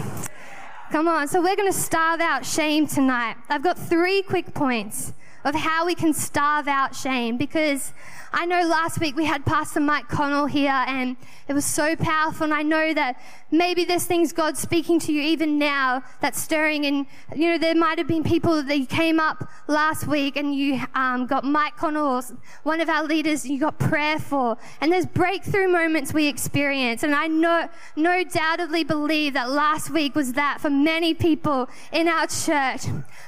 Come 0.91 1.07
on. 1.07 1.29
So 1.29 1.41
we're 1.41 1.57
going 1.57 1.71
to 1.71 1.79
starve 1.79 2.21
out 2.21 2.45
shame 2.45 2.87
tonight. 2.87 3.37
I've 3.49 3.63
got 3.63 3.79
three 3.79 4.23
quick 4.23 4.55
points 4.55 5.13
of 5.45 5.55
how 5.55 5.87
we 5.87 5.95
can 5.95 6.13
starve 6.13 6.69
out 6.69 6.95
shame 6.95 7.37
because 7.37 7.93
I 8.33 8.47
know 8.47 8.63
last 8.65 9.01
week 9.01 9.17
we 9.17 9.25
had 9.25 9.45
Pastor 9.45 9.81
Mike 9.81 10.09
Connell 10.09 10.47
here 10.47 10.85
and 10.87 11.17
it 11.49 11.53
was 11.53 11.65
so 11.65 11.97
powerful. 11.97 12.45
And 12.45 12.55
I 12.55 12.63
know 12.63 12.95
that 12.95 13.21
maybe 13.51 13.85
there's 13.85 14.05
things 14.05 14.33
God's 14.33 14.61
speaking 14.61 15.01
to 15.01 15.13
you 15.13 15.21
even 15.21 15.59
now 15.59 16.05
that's 16.21 16.41
stirring. 16.41 16.87
And, 16.87 17.07
you 17.35 17.49
know, 17.49 17.59
there 17.59 17.75
might 17.75 17.99
have 17.99 18.07
been 18.07 18.23
people 18.23 18.63
that 18.63 18.89
came 18.89 19.19
up 19.19 19.49
last 19.67 20.07
week 20.07 20.37
and 20.37 20.55
you 20.55 20.81
um, 20.95 21.27
got 21.27 21.43
Mike 21.43 21.77
Connell, 21.77 22.23
one 22.63 22.81
of 22.81 22.89
our 22.89 23.05
leaders, 23.05 23.45
you 23.45 23.59
got 23.59 23.81
prayer 23.81 24.21
for. 24.21 24.57
And 24.81 24.93
there's 24.93 25.07
breakthrough 25.07 25.67
moments 25.67 26.15
we 26.15 26.29
experience. 26.29 27.03
And 27.03 27.17
I 27.17 27.27
know, 27.27 27.69
no 27.97 28.23
doubtedly 28.23 28.85
believe 28.85 29.33
that 29.35 29.51
last 29.51 29.91
week 29.91 30.15
was 30.15 30.35
that 30.35 30.61
for 30.61 30.71
many 30.71 31.15
people 31.15 31.69
in 31.93 32.07
our 32.07 32.29
church. 32.29 32.83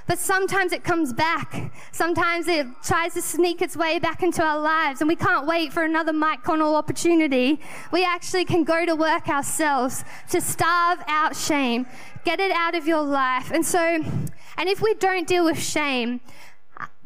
But 0.06 0.18
sometimes 0.18 0.72
it 0.72 0.84
comes 0.84 1.12
back. 1.12 1.72
Sometimes 1.90 2.01
it 2.04 2.66
tries 2.82 3.14
to 3.14 3.22
sneak 3.22 3.62
its 3.62 3.76
way 3.76 4.00
back 4.00 4.24
into 4.24 4.42
our 4.42 4.58
lives 4.58 5.00
and 5.00 5.06
we 5.06 5.14
can't 5.14 5.46
wait 5.46 5.72
for 5.72 5.84
another 5.84 6.12
Mike 6.12 6.42
Connell 6.42 6.74
opportunity. 6.74 7.60
We 7.92 8.04
actually 8.04 8.44
can 8.44 8.64
go 8.64 8.84
to 8.84 8.96
work 8.96 9.28
ourselves 9.28 10.04
to 10.30 10.40
starve 10.40 10.98
out 11.06 11.36
shame, 11.36 11.86
get 12.24 12.40
it 12.40 12.50
out 12.50 12.74
of 12.74 12.88
your 12.88 13.02
life. 13.02 13.52
And 13.52 13.64
so, 13.64 13.78
and 13.78 14.68
if 14.68 14.82
we 14.82 14.94
don't 14.94 15.28
deal 15.28 15.44
with 15.44 15.62
shame, 15.62 16.20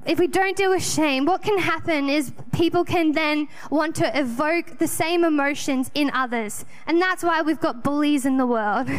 if 0.07 0.19
we 0.19 0.29
don't 0.29 0.57
deal 0.57 0.71
with 0.71 0.85
shame, 0.85 1.27
what 1.27 1.43
can 1.43 1.59
happen 1.59 2.09
is 2.09 2.33
people 2.53 2.83
can 2.83 3.13
then 3.13 3.49
want 3.71 3.97
to 3.97 4.19
evoke 4.19 4.79
the 4.79 4.87
same 4.87 5.25
emotions 5.25 5.91
in 5.95 6.11
others. 6.15 6.65
And 6.87 7.03
that's 7.03 7.23
why 7.23 7.43
we've 7.43 7.61
got 7.61 7.85
bullies 7.85 8.25
in 8.25 8.39
the 8.39 8.47
world. 8.47 8.89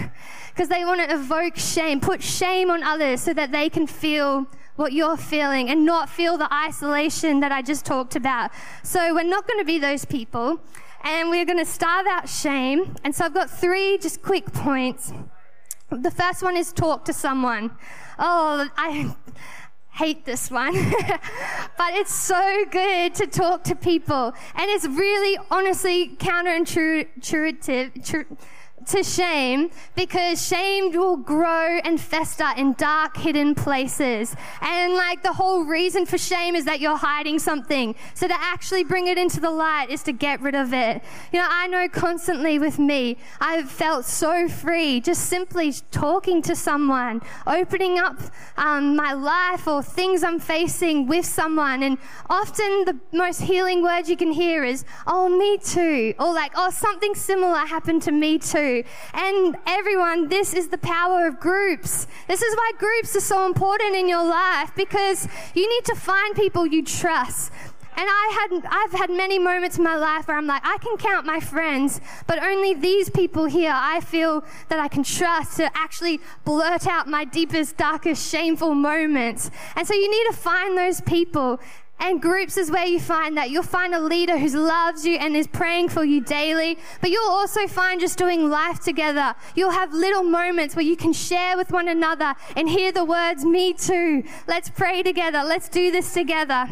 Because 0.53 0.69
they 0.69 0.85
want 0.85 1.07
to 1.07 1.15
evoke 1.15 1.55
shame, 1.55 1.99
put 1.99 2.23
shame 2.23 2.71
on 2.71 2.81
others 2.81 3.21
so 3.21 3.31
that 3.31 3.51
they 3.51 3.69
can 3.69 3.85
feel 3.85 4.47
what 4.77 4.93
you're 4.93 5.17
feeling 5.17 5.69
and 5.69 5.85
not 5.85 6.09
feel 6.09 6.37
the 6.37 6.51
isolation 6.53 7.41
that 7.41 7.51
I 7.51 7.61
just 7.61 7.85
talked 7.85 8.15
about. 8.15 8.51
So 8.83 9.13
we're 9.13 9.23
not 9.23 9.45
going 9.47 9.59
to 9.59 9.65
be 9.65 9.77
those 9.79 10.05
people 10.05 10.61
and 11.03 11.29
we're 11.29 11.45
going 11.45 11.57
to 11.57 11.65
starve 11.65 12.07
out 12.07 12.29
shame. 12.29 12.95
And 13.03 13.13
so 13.13 13.25
I've 13.25 13.33
got 13.33 13.49
three 13.49 13.97
just 13.97 14.21
quick 14.21 14.53
points. 14.53 15.11
The 15.89 16.11
first 16.11 16.43
one 16.43 16.55
is 16.55 16.71
talk 16.71 17.05
to 17.05 17.13
someone. 17.13 17.71
Oh, 18.19 18.69
I 18.77 19.15
hate 19.91 20.25
this 20.25 20.51
one, 20.51 20.73
but 21.77 21.93
it's 21.93 22.13
so 22.13 22.65
good 22.69 23.15
to 23.15 23.25
talk 23.25 23.63
to 23.65 23.75
people. 23.75 24.33
And 24.55 24.69
it's 24.69 24.85
really 24.85 25.39
honestly 25.49 26.09
counterintuitive. 26.17 28.05
Tru- 28.05 28.37
to 28.85 29.03
shame 29.03 29.69
because 29.95 30.45
shame 30.45 30.91
will 30.91 31.17
grow 31.17 31.79
and 31.83 31.99
fester 31.99 32.47
in 32.55 32.73
dark, 32.73 33.17
hidden 33.17 33.55
places. 33.55 34.35
And 34.61 34.93
like 34.93 35.23
the 35.23 35.33
whole 35.33 35.65
reason 35.65 36.05
for 36.05 36.17
shame 36.17 36.55
is 36.55 36.65
that 36.65 36.79
you're 36.79 36.97
hiding 36.97 37.39
something. 37.39 37.95
So 38.13 38.27
to 38.27 38.35
actually 38.37 38.83
bring 38.83 39.07
it 39.07 39.17
into 39.17 39.39
the 39.39 39.49
light 39.49 39.89
is 39.89 40.03
to 40.03 40.13
get 40.13 40.41
rid 40.41 40.55
of 40.55 40.73
it. 40.73 41.01
You 41.33 41.39
know, 41.39 41.47
I 41.49 41.67
know 41.67 41.89
constantly 41.89 42.59
with 42.59 42.79
me, 42.79 43.17
I've 43.41 43.69
felt 43.69 44.05
so 44.05 44.47
free 44.47 45.01
just 45.01 45.25
simply 45.25 45.73
talking 45.91 46.41
to 46.43 46.55
someone, 46.55 47.21
opening 47.45 47.99
up 47.99 48.21
um, 48.57 48.95
my 48.95 49.13
life 49.13 49.67
or 49.67 49.83
things 49.83 50.23
I'm 50.23 50.39
facing 50.39 51.07
with 51.07 51.25
someone. 51.25 51.83
And 51.83 51.97
often 52.29 52.85
the 52.85 52.97
most 53.11 53.41
healing 53.41 53.81
words 53.83 54.09
you 54.09 54.17
can 54.17 54.31
hear 54.31 54.63
is, 54.63 54.85
oh, 55.07 55.27
me 55.27 55.57
too. 55.57 56.13
Or 56.19 56.33
like, 56.33 56.53
oh, 56.55 56.69
something 56.69 57.15
similar 57.15 57.57
happened 57.57 58.01
to 58.03 58.11
me 58.11 58.37
too. 58.37 58.66
And 59.13 59.57
everyone, 59.65 60.29
this 60.29 60.53
is 60.53 60.67
the 60.67 60.77
power 60.77 61.27
of 61.27 61.39
groups. 61.39 62.07
This 62.27 62.41
is 62.41 62.55
why 62.55 62.71
groups 62.77 63.15
are 63.15 63.21
so 63.21 63.45
important 63.45 63.95
in 63.95 64.07
your 64.07 64.25
life 64.27 64.71
because 64.75 65.27
you 65.53 65.67
need 65.67 65.85
to 65.85 65.95
find 65.95 66.35
people 66.35 66.65
you 66.65 66.83
trust. 66.83 67.51
And 67.99 68.07
I 68.07 68.25
had, 68.39 68.65
I've 68.69 68.91
had 68.91 69.09
many 69.09 69.39
moments 69.39 69.79
in 69.79 69.83
my 69.83 69.95
life 69.95 70.27
where 70.27 70.37
I'm 70.37 70.45
like, 70.45 70.61
I 70.63 70.77
can 70.77 70.97
count 70.97 71.25
my 71.25 71.39
friends, 71.39 71.99
but 72.27 72.37
only 72.43 72.75
these 72.75 73.09
people 73.09 73.45
here 73.45 73.73
I 73.73 74.01
feel 74.01 74.45
that 74.69 74.79
I 74.79 74.87
can 74.87 75.01
trust 75.01 75.57
to 75.57 75.75
actually 75.75 76.19
blurt 76.45 76.85
out 76.85 77.07
my 77.07 77.25
deepest, 77.25 77.75
darkest, 77.75 78.29
shameful 78.29 78.75
moments. 78.75 79.49
And 79.75 79.87
so 79.87 79.95
you 79.95 80.11
need 80.11 80.31
to 80.31 80.37
find 80.37 80.77
those 80.77 81.01
people 81.01 81.59
and 81.99 82.21
groups 82.21 82.57
is 82.57 82.69
where 82.69 82.85
you 82.85 82.99
find 82.99 83.37
that. 83.37 83.49
You'll 83.49 83.63
find 83.63 83.93
a 83.93 83.99
leader 83.99 84.37
who 84.37 84.47
loves 84.47 85.05
you 85.05 85.15
and 85.15 85.35
is 85.35 85.47
praying 85.47 85.89
for 85.89 86.03
you 86.03 86.21
daily, 86.21 86.77
but 87.01 87.09
you'll 87.09 87.29
also 87.29 87.67
find 87.67 87.99
just 87.99 88.17
doing 88.17 88.49
life 88.49 88.79
together. 88.79 89.35
You'll 89.55 89.71
have 89.71 89.93
little 89.93 90.23
moments 90.23 90.75
where 90.75 90.85
you 90.85 90.95
can 90.95 91.13
share 91.13 91.57
with 91.57 91.71
one 91.71 91.87
another 91.87 92.35
and 92.55 92.69
hear 92.69 92.91
the 92.91 93.03
words, 93.03 93.43
Me 93.43 93.73
too. 93.73 94.23
Let's 94.47 94.69
pray 94.69 95.01
together. 95.03 95.43
Let's 95.43 95.69
do 95.69 95.91
this 95.91 96.13
together. 96.13 96.67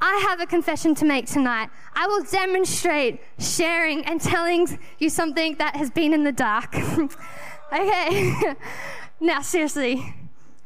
I 0.00 0.26
have 0.28 0.40
a 0.40 0.46
confession 0.46 0.94
to 0.96 1.04
make 1.04 1.26
tonight. 1.26 1.70
I 1.94 2.08
will 2.08 2.24
demonstrate 2.24 3.20
sharing 3.38 4.04
and 4.04 4.20
telling 4.20 4.78
you 4.98 5.08
something 5.08 5.54
that 5.56 5.76
has 5.76 5.90
been 5.90 6.12
in 6.12 6.24
the 6.24 6.32
dark. 6.32 6.74
okay. 7.72 8.54
now, 9.20 9.40
seriously, 9.42 10.14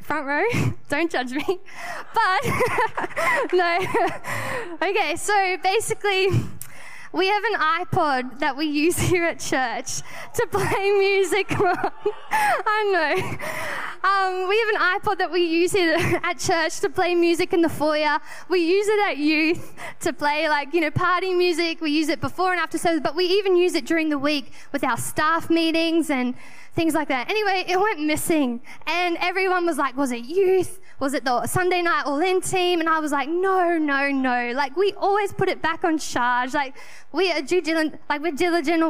front 0.06 0.26
row. 0.26 0.72
Don't 0.88 1.10
judge 1.10 1.32
me. 1.32 1.44
But 2.14 2.46
no. 3.52 3.78
okay, 4.82 5.16
so 5.16 5.56
basically, 5.62 6.28
we 7.12 7.28
have 7.28 7.44
an 7.44 7.60
iPod 7.60 8.38
that 8.40 8.56
we 8.56 8.66
use 8.66 8.98
here 9.10 9.24
at 9.24 9.40
church 9.40 10.02
to 10.34 10.46
play 10.50 10.90
music. 10.90 11.46
I 12.30 12.80
know. 12.92 14.08
Um, 14.08 14.48
we 14.48 14.58
have 14.58 14.68
an 14.68 15.00
iPod 15.00 15.18
that 15.18 15.30
we 15.30 15.42
use 15.44 15.72
here 15.72 15.96
at 16.22 16.38
church 16.38 16.80
to 16.80 16.88
play 16.88 17.14
music 17.14 17.52
in 17.52 17.62
the 17.62 17.68
foyer. 17.68 18.18
We 18.48 18.60
use 18.60 18.86
it 18.88 19.08
at 19.08 19.18
youth 19.18 19.74
to 20.00 20.12
play, 20.12 20.48
like, 20.48 20.74
you 20.74 20.80
know, 20.80 20.90
party 20.90 21.34
music. 21.34 21.80
We 21.80 21.90
use 21.90 22.08
it 22.08 22.20
before 22.20 22.52
and 22.52 22.60
after 22.60 22.78
service, 22.78 23.00
but 23.02 23.14
we 23.14 23.24
even 23.24 23.56
use 23.56 23.74
it 23.74 23.86
during 23.86 24.08
the 24.08 24.18
week 24.18 24.52
with 24.72 24.84
our 24.84 24.96
staff 24.96 25.50
meetings 25.50 26.10
and 26.10 26.34
things 26.76 26.94
like 26.94 27.08
that. 27.08 27.28
Anyway, 27.28 27.64
it 27.66 27.80
went 27.80 28.00
missing. 28.00 28.60
And 28.86 29.16
everyone 29.20 29.66
was 29.66 29.78
like, 29.78 29.96
was 29.96 30.12
it 30.12 30.24
youth? 30.24 30.78
Was 31.00 31.14
it 31.14 31.24
the 31.24 31.46
Sunday 31.46 31.82
night 31.82 32.04
all 32.06 32.20
in 32.20 32.40
team? 32.40 32.80
And 32.80 32.88
I 32.88 33.00
was 33.00 33.12
like, 33.12 33.28
no, 33.28 33.76
no, 33.76 34.10
no. 34.10 34.52
Like, 34.54 34.76
we 34.76 34.92
always 34.92 35.32
put 35.32 35.48
it 35.48 35.60
back 35.60 35.84
on 35.84 35.98
charge. 35.98 36.54
Like, 36.54 36.76
we 37.12 37.32
are 37.32 37.40
due 37.42 37.60
diligent, 37.60 38.00
like, 38.08 38.20
we're 38.20 38.32
diligent. 38.32 38.82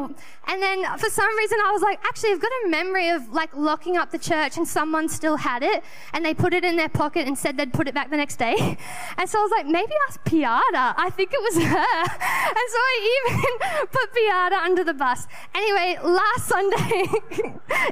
And 0.49 0.63
then 0.63 0.85
for 0.99 1.11
some 1.11 1.37
reason, 1.37 1.59
I 1.65 1.73
was 1.73 1.83
like, 1.83 1.99
actually, 2.05 2.31
I've 2.31 2.41
got 2.41 2.53
a 2.65 2.69
memory 2.69 3.09
of 3.11 3.33
like 3.33 3.55
locking 3.55 3.97
up 3.97 4.11
the 4.11 4.19
church 4.19 4.57
and 4.57 4.67
someone 4.67 5.09
still 5.09 5.37
had 5.37 5.63
it 5.63 5.83
and 6.13 6.25
they 6.25 6.35
put 6.35 6.55
it 6.55 6.65
in 6.65 6.77
their 6.77 6.89
pocket 6.89 7.27
and 7.27 7.37
said 7.37 7.57
they'd 7.57 7.73
put 7.73 7.89
it 7.89 7.95
back 7.95 8.11
the 8.11 8.17
next 8.17 8.37
day. 8.37 8.79
And 9.19 9.29
so 9.29 9.39
I 9.39 9.43
was 9.43 9.51
like, 9.51 9.67
maybe 9.67 9.93
ask 10.09 10.23
Piata. 10.25 10.95
I 10.97 11.11
think 11.11 11.31
it 11.33 11.41
was 11.41 11.55
her. 11.65 11.77
And 11.77 12.67
so 12.75 12.79
I 12.91 13.23
even 13.31 13.87
put 13.93 14.13
Piata 14.13 14.63
under 14.63 14.85
the 14.85 14.93
bus. 14.93 15.27
Anyway, 15.55 15.99
last 16.03 16.47
Sunday, 16.47 17.09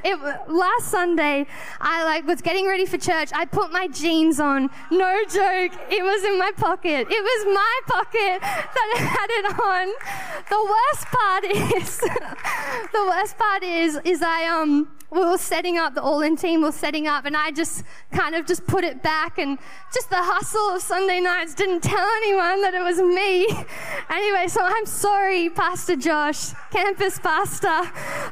it, 0.03 0.49
last 0.49 0.87
Sunday, 0.87 1.47
I 1.81 2.03
like 2.03 2.27
was 2.27 2.41
getting 2.41 2.67
ready 2.67 2.85
for 2.85 2.97
church. 2.97 3.31
I 3.33 3.45
put 3.45 3.71
my 3.71 3.87
jeans 3.87 4.39
on. 4.39 4.69
No 4.91 5.23
joke. 5.23 5.73
It 5.89 6.03
was 6.03 6.23
in 6.23 6.37
my 6.37 6.51
pocket. 6.57 7.07
It 7.09 7.23
was 7.23 7.55
my 7.55 7.79
pocket 7.87 8.41
that 8.41 8.95
had 8.97 9.29
it 9.29 9.59
on. 9.59 9.87
The 10.49 10.63
worst 10.63 11.05
part 11.07 11.43
is, 11.45 11.97
the 12.91 13.05
worst 13.07 13.37
part 13.37 13.63
is, 13.63 13.99
is 14.03 14.21
I 14.21 14.45
um 14.45 14.87
we 15.15 15.21
were 15.21 15.37
setting 15.37 15.77
up, 15.77 15.95
the 15.95 16.01
All 16.01 16.21
In 16.21 16.35
team 16.35 16.61
was 16.61 16.75
setting 16.75 17.07
up, 17.07 17.25
and 17.25 17.37
I 17.37 17.51
just 17.51 17.83
kind 18.11 18.35
of 18.35 18.45
just 18.45 18.67
put 18.67 18.83
it 18.83 19.01
back, 19.01 19.37
and 19.37 19.57
just 19.93 20.09
the 20.09 20.17
hustle 20.17 20.75
of 20.75 20.81
Sunday 20.81 21.21
nights 21.21 21.53
didn't 21.53 21.81
tell 21.81 22.07
anyone 22.17 22.61
that 22.61 22.73
it 22.73 22.83
was 22.83 22.99
me. 22.99 23.47
Anyway, 24.07 24.47
so 24.47 24.61
I'm 24.61 24.85
sorry, 24.85 25.49
Pastor 25.49 25.95
Josh, 25.95 26.51
campus 26.71 27.17
pastor, 27.17 27.83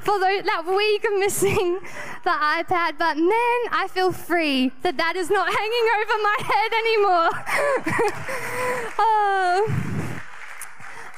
for 0.01 0.19
the, 0.19 0.43
that 0.45 0.63
week 0.67 1.03
of 1.03 1.19
missing 1.19 1.79
the 2.23 2.29
iPad, 2.29 2.97
but 2.99 3.17
man, 3.17 3.59
I 3.71 3.87
feel 3.89 4.11
free 4.11 4.71
that 4.83 4.97
that 4.97 5.15
is 5.15 5.31
not 5.31 5.47
hanging 5.47 5.87
over 5.99 6.17
my 6.21 6.37
head 6.39 6.73
anymore. 6.83 7.29
oh. 8.99 10.02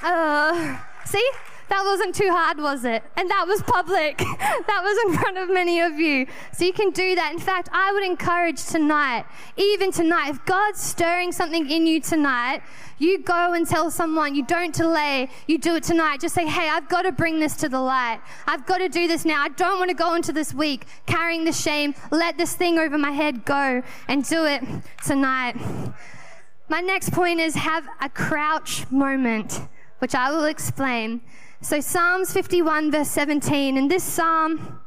Uh, 0.06 0.78
see? 1.06 1.32
That 1.68 1.84
wasn't 1.84 2.14
too 2.14 2.30
hard, 2.30 2.60
was 2.60 2.86
it? 2.86 3.02
And 3.18 3.28
that 3.28 3.46
was 3.48 3.64
public. 3.64 4.18
that 4.20 4.82
was 4.84 5.06
in 5.08 5.20
front 5.20 5.38
of 5.40 5.50
many 5.50 5.82
of 5.82 5.94
you. 5.94 6.28
So 6.54 6.64
you 6.64 6.74
can 6.74 6.92
do 6.92 7.16
that. 7.16 7.34
In 7.34 7.40
fact, 7.40 7.70
I 7.74 7.92
would 7.92 8.04
encourage 8.04 8.64
tonight, 8.66 9.26
even 9.58 9.92
tonight, 9.92 10.30
if 10.30 10.46
God's 10.46 10.80
stirring 10.80 11.32
something 11.32 11.68
in 11.72 11.88
you 11.88 12.00
tonight, 12.00 12.62
you 13.00 13.18
go 13.18 13.54
and 13.54 13.68
tell 13.68 13.90
someone, 13.90 14.36
you 14.36 14.46
don't 14.46 14.76
delay, 14.76 15.28
you 15.48 15.58
do 15.58 15.76
it 15.76 15.84
tonight. 15.84 16.22
Just 16.22 16.36
say, 16.36 16.46
hey, 16.46 16.70
I've 16.70 16.88
got 16.88 17.02
to 17.02 17.12
bring 17.12 17.40
this 17.40 17.56
to 17.58 17.68
the 17.68 17.82
light. 17.82 18.22
I've 18.46 18.68
got 18.68 18.78
to 18.78 18.88
do 18.88 19.08
this 19.08 19.26
now. 19.26 19.42
I 19.42 19.50
don't 19.50 19.80
want 19.80 19.90
to 19.90 19.96
go 19.96 20.14
into 20.14 20.32
this 20.32 20.54
week 20.54 20.86
carrying 21.08 21.46
the 21.46 21.52
shame. 21.52 21.96
Let 22.12 22.38
this 22.38 22.56
thing 22.56 22.78
over 22.78 22.98
my 23.00 23.12
head 23.12 23.44
go 23.44 23.82
and 24.08 24.24
do 24.24 24.46
it 24.46 24.64
tonight. 25.04 25.56
My 26.70 26.82
next 26.82 27.12
point 27.12 27.40
is 27.40 27.56
have 27.56 27.88
a 28.02 28.10
crouch 28.10 28.90
moment, 28.90 29.62
which 30.00 30.16
I 30.16 30.32
will 30.32 30.46
explain. 30.46 31.22
So, 31.62 31.80
Psalms 31.80 32.32
51, 32.34 32.92
verse 32.92 33.10
17, 33.10 33.78
and 33.78 33.90
this 33.90 34.04
psalm 34.04 34.80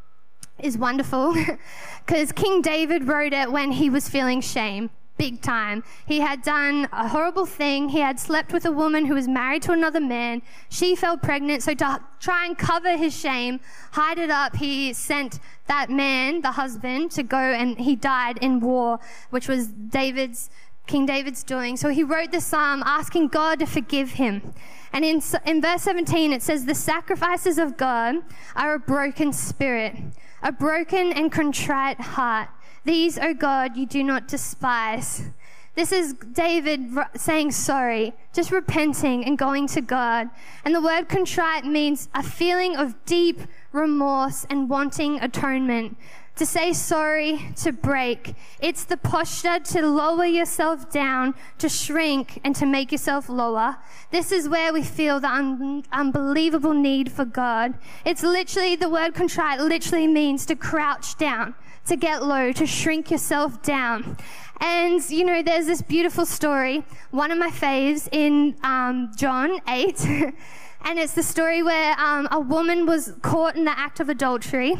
is 0.58 0.76
wonderful 0.76 1.34
because 2.06 2.32
King 2.32 2.62
David 2.62 3.08
wrote 3.08 3.32
it 3.32 3.50
when 3.50 3.72
he 3.72 3.90
was 3.90 4.08
feeling 4.08 4.40
shame 4.40 4.90
big 5.18 5.42
time. 5.42 5.82
He 6.06 6.20
had 6.20 6.42
done 6.42 6.88
a 6.92 7.08
horrible 7.08 7.44
thing. 7.44 7.88
He 7.88 7.98
had 7.98 8.18
slept 8.18 8.52
with 8.52 8.64
a 8.64 8.72
woman 8.72 9.04
who 9.06 9.14
was 9.14 9.28
married 9.28 9.62
to 9.62 9.72
another 9.72 10.00
man. 10.00 10.42
She 10.70 10.94
fell 10.94 11.18
pregnant. 11.18 11.64
So, 11.64 11.74
to 11.74 12.00
try 12.20 12.46
and 12.46 12.56
cover 12.56 12.96
his 12.96 13.14
shame, 13.18 13.60
hide 13.92 14.18
it 14.18 14.30
up, 14.30 14.56
he 14.56 14.92
sent 14.92 15.40
that 15.66 15.90
man, 15.90 16.40
the 16.40 16.52
husband, 16.52 17.10
to 17.12 17.22
go 17.22 17.36
and 17.36 17.78
he 17.78 17.96
died 17.96 18.38
in 18.38 18.60
war, 18.60 19.00
which 19.30 19.48
was 19.48 19.66
David's 19.66 20.48
King 20.86 21.04
David's 21.04 21.42
doing. 21.44 21.76
So 21.76 21.90
he 21.90 22.02
wrote 22.02 22.32
the 22.32 22.40
psalm 22.40 22.82
asking 22.84 23.28
God 23.28 23.58
to 23.58 23.66
forgive 23.66 24.12
him. 24.12 24.54
And 24.92 25.04
in, 25.04 25.22
in 25.44 25.60
verse 25.60 25.82
17, 25.82 26.32
it 26.32 26.42
says, 26.42 26.64
The 26.64 26.74
sacrifices 26.74 27.58
of 27.58 27.76
God 27.76 28.16
are 28.56 28.74
a 28.74 28.78
broken 28.78 29.32
spirit, 29.32 29.94
a 30.42 30.52
broken 30.52 31.12
and 31.12 31.30
contrite 31.30 32.00
heart. 32.00 32.48
These, 32.84 33.18
O 33.18 33.34
God, 33.34 33.76
you 33.76 33.86
do 33.86 34.02
not 34.02 34.28
despise. 34.28 35.30
This 35.78 35.92
is 35.92 36.14
David 36.14 36.90
saying 37.14 37.52
sorry, 37.52 38.12
just 38.32 38.50
repenting 38.50 39.24
and 39.24 39.38
going 39.38 39.68
to 39.68 39.80
God. 39.80 40.28
And 40.64 40.74
the 40.74 40.80
word 40.80 41.08
contrite 41.08 41.64
means 41.64 42.08
a 42.14 42.22
feeling 42.22 42.74
of 42.74 42.96
deep 43.04 43.42
remorse 43.70 44.44
and 44.50 44.68
wanting 44.68 45.20
atonement 45.20 45.96
to 46.38 46.46
say 46.46 46.72
sorry, 46.72 47.52
to 47.56 47.72
break. 47.72 48.34
It's 48.60 48.84
the 48.84 48.96
posture 48.96 49.58
to 49.58 49.82
lower 49.86 50.24
yourself 50.24 50.88
down, 50.90 51.34
to 51.58 51.68
shrink, 51.68 52.40
and 52.44 52.54
to 52.56 52.64
make 52.64 52.92
yourself 52.92 53.28
lower. 53.28 53.76
This 54.12 54.30
is 54.30 54.48
where 54.48 54.72
we 54.72 54.84
feel 54.84 55.18
the 55.18 55.28
un- 55.28 55.84
unbelievable 55.90 56.74
need 56.74 57.10
for 57.10 57.24
God. 57.24 57.74
It's 58.04 58.22
literally, 58.22 58.76
the 58.76 58.88
word 58.88 59.14
contrite 59.14 59.60
literally 59.60 60.06
means 60.06 60.46
to 60.46 60.54
crouch 60.54 61.18
down, 61.18 61.56
to 61.86 61.96
get 61.96 62.22
low, 62.22 62.52
to 62.52 62.66
shrink 62.66 63.10
yourself 63.10 63.60
down. 63.62 64.16
And, 64.60 65.08
you 65.10 65.24
know, 65.24 65.42
there's 65.42 65.66
this 65.66 65.82
beautiful 65.82 66.24
story, 66.24 66.84
one 67.10 67.32
of 67.32 67.38
my 67.38 67.50
faves 67.50 68.08
in 68.12 68.54
um, 68.62 69.10
John 69.16 69.58
8. 69.66 70.06
and 70.84 70.98
it's 71.00 71.14
the 71.14 71.22
story 71.24 71.64
where 71.64 71.98
um, 71.98 72.28
a 72.30 72.38
woman 72.38 72.86
was 72.86 73.14
caught 73.22 73.56
in 73.56 73.64
the 73.64 73.76
act 73.76 73.98
of 73.98 74.08
adultery 74.08 74.76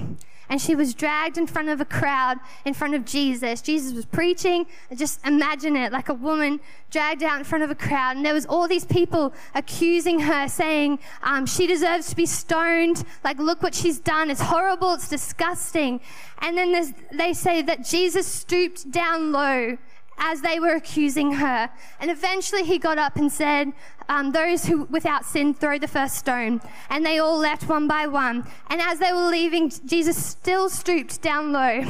and 0.49 0.61
she 0.61 0.75
was 0.75 0.95
dragged 0.95 1.39
in 1.39 1.47
front 1.47 1.69
of 1.69 1.81
a 1.81 1.85
crowd 1.85 2.39
in 2.65 2.75
front 2.75 2.95
of 2.95 3.05
Jesus. 3.05 3.61
Jesus 3.61 3.93
was 3.93 4.05
preaching. 4.07 4.67
Just 4.95 5.25
imagine 5.27 5.77
it 5.77 5.93
like 5.93 6.09
a 6.09 6.15
woman 6.15 6.61
dragged 6.91 7.23
out 7.23 7.39
in 7.39 7.45
front 7.45 7.65
of 7.65 7.71
a 7.71 7.75
crowd, 7.75 8.17
and 8.17 8.25
there 8.25 8.35
was 8.35 8.47
all 8.47 8.67
these 8.67 8.85
people 8.85 9.35
accusing 9.55 10.21
her, 10.21 10.49
saying 10.49 10.99
um, 11.23 11.45
she 11.47 11.67
deserves 11.67 12.09
to 12.09 12.17
be 12.17 12.27
stoned. 12.27 13.05
Like, 13.23 13.39
look 13.39 13.63
what 13.63 13.75
she's 13.75 13.99
done. 13.99 14.31
It's 14.31 14.41
horrible. 14.41 14.95
It's 14.95 15.09
disgusting. 15.09 16.01
And 16.39 16.57
then 16.57 16.95
they 17.13 17.33
say 17.33 17.63
that 17.63 17.85
Jesus 17.85 18.27
stooped 18.27 18.91
down 18.91 19.33
low 19.33 19.77
as 20.19 20.43
they 20.43 20.61
were 20.61 20.75
accusing 20.75 21.33
her. 21.35 21.71
And 22.01 22.11
eventually 22.11 22.65
he 22.65 22.79
got 22.79 22.99
up 22.99 23.17
and 23.17 23.31
said, 23.31 23.73
um, 24.09 24.33
Those 24.33 24.67
who 24.67 24.85
without 24.85 25.25
sin 25.25 25.55
throw 25.55 25.79
the 25.79 25.89
first 25.89 26.17
stone. 26.17 26.61
And 26.91 27.05
they 27.05 27.19
all 27.19 27.39
left 27.39 27.69
one 27.69 27.89
by 27.89 28.07
one. 28.07 28.47
And 28.69 28.81
as 28.81 28.99
they 28.99 29.13
were 29.13 29.29
leaving, 29.29 29.71
Jesus 29.87 30.23
still 30.23 30.69
stooped 30.69 31.23
down 31.23 31.53
low. 31.53 31.85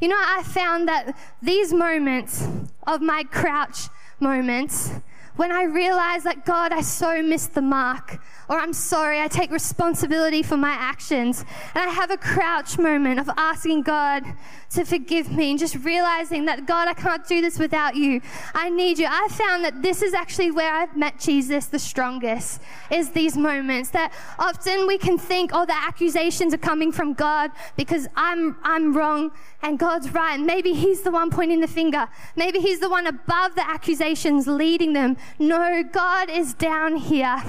You 0.00 0.08
know, 0.08 0.16
I 0.18 0.42
found 0.44 0.88
that 0.88 1.16
these 1.42 1.72
moments 1.72 2.46
of 2.86 3.00
my 3.00 3.24
crouch 3.24 3.88
moments, 4.20 4.92
when 5.38 5.52
I 5.52 5.62
realize 5.62 6.24
that 6.24 6.44
God, 6.44 6.72
I 6.72 6.80
so 6.80 7.22
missed 7.22 7.54
the 7.54 7.62
mark 7.62 8.20
or 8.48 8.58
I'm 8.58 8.72
sorry, 8.72 9.20
I 9.20 9.28
take 9.28 9.50
responsibility 9.50 10.42
for 10.42 10.56
my 10.56 10.70
actions. 10.70 11.44
And 11.74 11.88
I 11.88 11.92
have 11.92 12.10
a 12.10 12.16
crouch 12.16 12.78
moment 12.78 13.20
of 13.20 13.28
asking 13.36 13.82
God 13.82 14.24
to 14.70 14.84
forgive 14.84 15.30
me 15.30 15.50
and 15.50 15.58
just 15.58 15.76
realizing 15.76 16.46
that, 16.46 16.66
God, 16.66 16.88
I 16.88 16.94
can't 16.94 17.26
do 17.26 17.40
this 17.40 17.58
without 17.58 17.94
you. 17.94 18.20
I 18.54 18.70
need 18.70 18.98
you. 18.98 19.06
I 19.08 19.28
found 19.30 19.64
that 19.64 19.82
this 19.82 20.02
is 20.02 20.14
actually 20.14 20.50
where 20.50 20.72
I've 20.72 20.96
met 20.96 21.18
Jesus 21.18 21.66
the 21.66 21.78
strongest, 21.78 22.60
is 22.90 23.10
these 23.10 23.36
moments 23.36 23.90
that 23.90 24.12
often 24.38 24.86
we 24.86 24.98
can 24.98 25.18
think, 25.18 25.50
oh, 25.54 25.66
the 25.66 25.74
accusations 25.74 26.52
are 26.54 26.58
coming 26.58 26.90
from 26.90 27.12
God 27.14 27.50
because 27.76 28.08
I'm, 28.16 28.56
I'm 28.62 28.96
wrong 28.96 29.30
and 29.62 29.78
God's 29.78 30.10
right. 30.14 30.38
Maybe 30.38 30.72
He's 30.72 31.02
the 31.02 31.10
one 31.10 31.30
pointing 31.30 31.60
the 31.60 31.68
finger. 31.68 32.08
Maybe 32.36 32.60
He's 32.60 32.80
the 32.80 32.90
one 32.90 33.06
above 33.06 33.54
the 33.54 33.68
accusations 33.68 34.46
leading 34.46 34.92
them. 34.92 35.16
No, 35.38 35.82
God 35.82 36.30
is 36.30 36.54
down 36.54 36.96
here. 36.96 37.42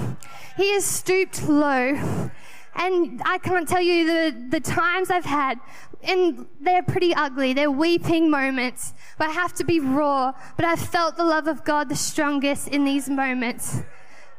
He 0.58 0.72
is 0.72 0.86
stooped 0.86 1.48
low. 1.48 2.30
And 2.76 3.22
I 3.26 3.40
can't 3.40 3.68
tell 3.68 3.82
you 3.82 4.06
the, 4.06 4.48
the 4.52 4.60
times 4.60 5.10
I've 5.10 5.26
had, 5.26 5.60
and 6.04 6.48
they're 6.62 6.84
pretty 6.84 7.14
ugly. 7.14 7.54
They're 7.54 7.72
weeping 7.72 8.30
moments 8.30 8.94
where 9.18 9.30
I 9.30 9.34
have 9.34 9.54
to 9.56 9.64
be 9.64 9.80
raw, 9.80 10.34
but 10.56 10.66
I've 10.66 10.80
felt 10.80 11.18
the 11.18 11.26
love 11.26 11.48
of 11.48 11.64
God 11.64 11.90
the 11.90 11.96
strongest 11.96 12.68
in 12.68 12.86
these 12.86 13.10
moments 13.10 13.82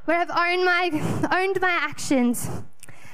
where 0.04 0.18
I've 0.18 0.30
owned 0.30 0.64
my, 0.64 1.28
owned 1.32 1.60
my 1.60 1.70
actions, 1.70 2.48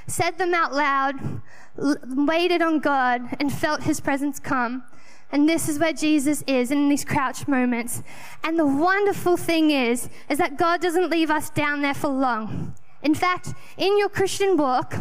said 0.07 0.39
them 0.39 0.55
out 0.55 0.73
loud, 0.73 1.43
waited 1.77 2.63
on 2.63 2.79
God, 2.79 3.37
and 3.41 3.53
felt 3.53 3.83
His 3.83 4.01
presence 4.01 4.39
come. 4.39 4.85
And 5.33 5.49
this 5.49 5.69
is 5.69 5.79
where 5.79 5.93
Jesus 5.93 6.43
is 6.47 6.71
in 6.71 6.89
these 6.89 7.05
crouch 7.05 7.49
moments. 7.49 8.03
And 8.45 8.59
the 8.59 8.67
wonderful 8.67 9.37
thing 9.37 9.71
is, 9.71 10.09
is 10.29 10.39
that 10.39 10.57
God 10.57 10.81
doesn't 10.81 11.11
leave 11.11 11.31
us 11.31 11.51
down 11.51 11.83
there 11.83 11.95
for 11.95 12.09
long. 12.09 12.75
In 13.03 13.15
fact, 13.15 13.49
in 13.77 13.99
your 13.99 14.09
Christian 14.09 14.57
walk, 14.57 14.95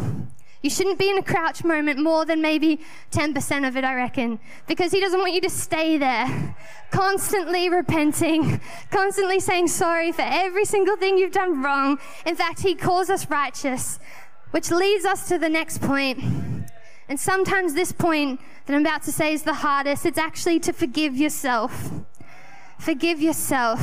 you 0.62 0.70
shouldn't 0.70 0.98
be 0.98 1.10
in 1.10 1.18
a 1.18 1.22
crouch 1.22 1.62
moment 1.62 2.02
more 2.02 2.24
than 2.24 2.42
maybe 2.42 2.80
10% 3.12 3.68
of 3.68 3.76
it, 3.76 3.84
I 3.84 3.94
reckon, 3.94 4.40
because 4.66 4.90
He 4.90 5.00
doesn't 5.00 5.20
want 5.20 5.32
you 5.32 5.40
to 5.42 5.50
stay 5.50 5.96
there, 5.96 6.56
constantly 6.90 7.68
repenting, 7.68 8.60
constantly 8.90 9.38
saying 9.38 9.68
sorry 9.68 10.10
for 10.10 10.22
every 10.22 10.64
single 10.64 10.96
thing 10.96 11.18
you've 11.18 11.32
done 11.32 11.62
wrong. 11.62 11.98
In 12.24 12.34
fact, 12.34 12.62
He 12.62 12.74
calls 12.74 13.10
us 13.10 13.30
righteous, 13.30 14.00
which 14.50 14.72
leads 14.72 15.04
us 15.04 15.28
to 15.28 15.38
the 15.38 15.48
next 15.48 15.80
point. 15.82 16.18
And 17.08 17.18
sometimes 17.20 17.74
this 17.74 17.92
point 17.92 18.40
that 18.66 18.74
I'm 18.74 18.80
about 18.80 19.02
to 19.04 19.12
say 19.12 19.32
is 19.32 19.44
the 19.44 19.54
hardest. 19.54 20.04
It's 20.06 20.18
actually 20.18 20.58
to 20.60 20.72
forgive 20.72 21.16
yourself. 21.16 21.90
Forgive 22.78 23.20
yourself. 23.20 23.80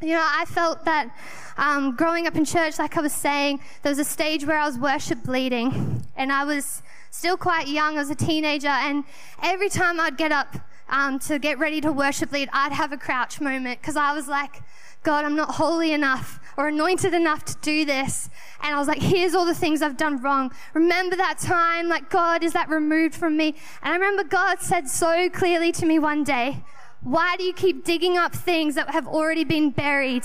You 0.00 0.12
know, 0.12 0.24
I 0.24 0.44
felt 0.46 0.84
that 0.84 1.14
um, 1.56 1.96
growing 1.96 2.26
up 2.26 2.36
in 2.36 2.44
church, 2.44 2.78
like 2.78 2.96
I 2.96 3.00
was 3.00 3.12
saying, 3.12 3.60
there 3.82 3.90
was 3.90 3.98
a 3.98 4.04
stage 4.04 4.44
where 4.44 4.58
I 4.58 4.66
was 4.66 4.78
worship 4.78 5.22
bleeding, 5.24 6.02
and 6.16 6.32
I 6.32 6.44
was 6.44 6.82
still 7.10 7.36
quite 7.36 7.68
young. 7.68 7.96
I 7.96 8.00
was 8.00 8.10
a 8.10 8.14
teenager, 8.14 8.68
and 8.68 9.04
every 9.42 9.68
time 9.68 9.98
I'd 9.98 10.16
get 10.16 10.30
up 10.30 10.56
um, 10.88 11.18
to 11.20 11.38
get 11.38 11.58
ready 11.58 11.80
to 11.80 11.92
worship 11.92 12.32
lead, 12.32 12.48
I'd 12.52 12.72
have 12.72 12.92
a 12.92 12.96
crouch 12.96 13.40
moment 13.40 13.80
because 13.80 13.96
I 13.96 14.14
was 14.14 14.28
like, 14.28 14.62
God, 15.02 15.24
I'm 15.24 15.36
not 15.36 15.56
holy 15.56 15.92
enough 15.92 16.40
or 16.56 16.68
anointed 16.68 17.12
enough 17.12 17.44
to 17.44 17.56
do 17.60 17.84
this. 17.84 18.30
And 18.62 18.74
I 18.74 18.78
was 18.78 18.88
like, 18.88 19.02
here's 19.02 19.34
all 19.34 19.44
the 19.44 19.54
things 19.54 19.82
I've 19.82 19.98
done 19.98 20.22
wrong. 20.22 20.50
Remember 20.72 21.16
that 21.16 21.38
time? 21.38 21.88
Like, 21.88 22.08
God, 22.08 22.42
is 22.42 22.54
that 22.54 22.68
removed 22.70 23.14
from 23.14 23.36
me? 23.36 23.54
And 23.82 23.92
I 23.92 23.96
remember 23.96 24.24
God 24.24 24.60
said 24.60 24.88
so 24.88 25.28
clearly 25.28 25.72
to 25.72 25.84
me 25.86 25.98
one 25.98 26.24
day, 26.24 26.64
why 27.02 27.36
do 27.36 27.44
you 27.44 27.52
keep 27.52 27.84
digging 27.84 28.16
up 28.16 28.34
things 28.34 28.76
that 28.76 28.90
have 28.90 29.06
already 29.06 29.44
been 29.44 29.70
buried? 29.70 30.24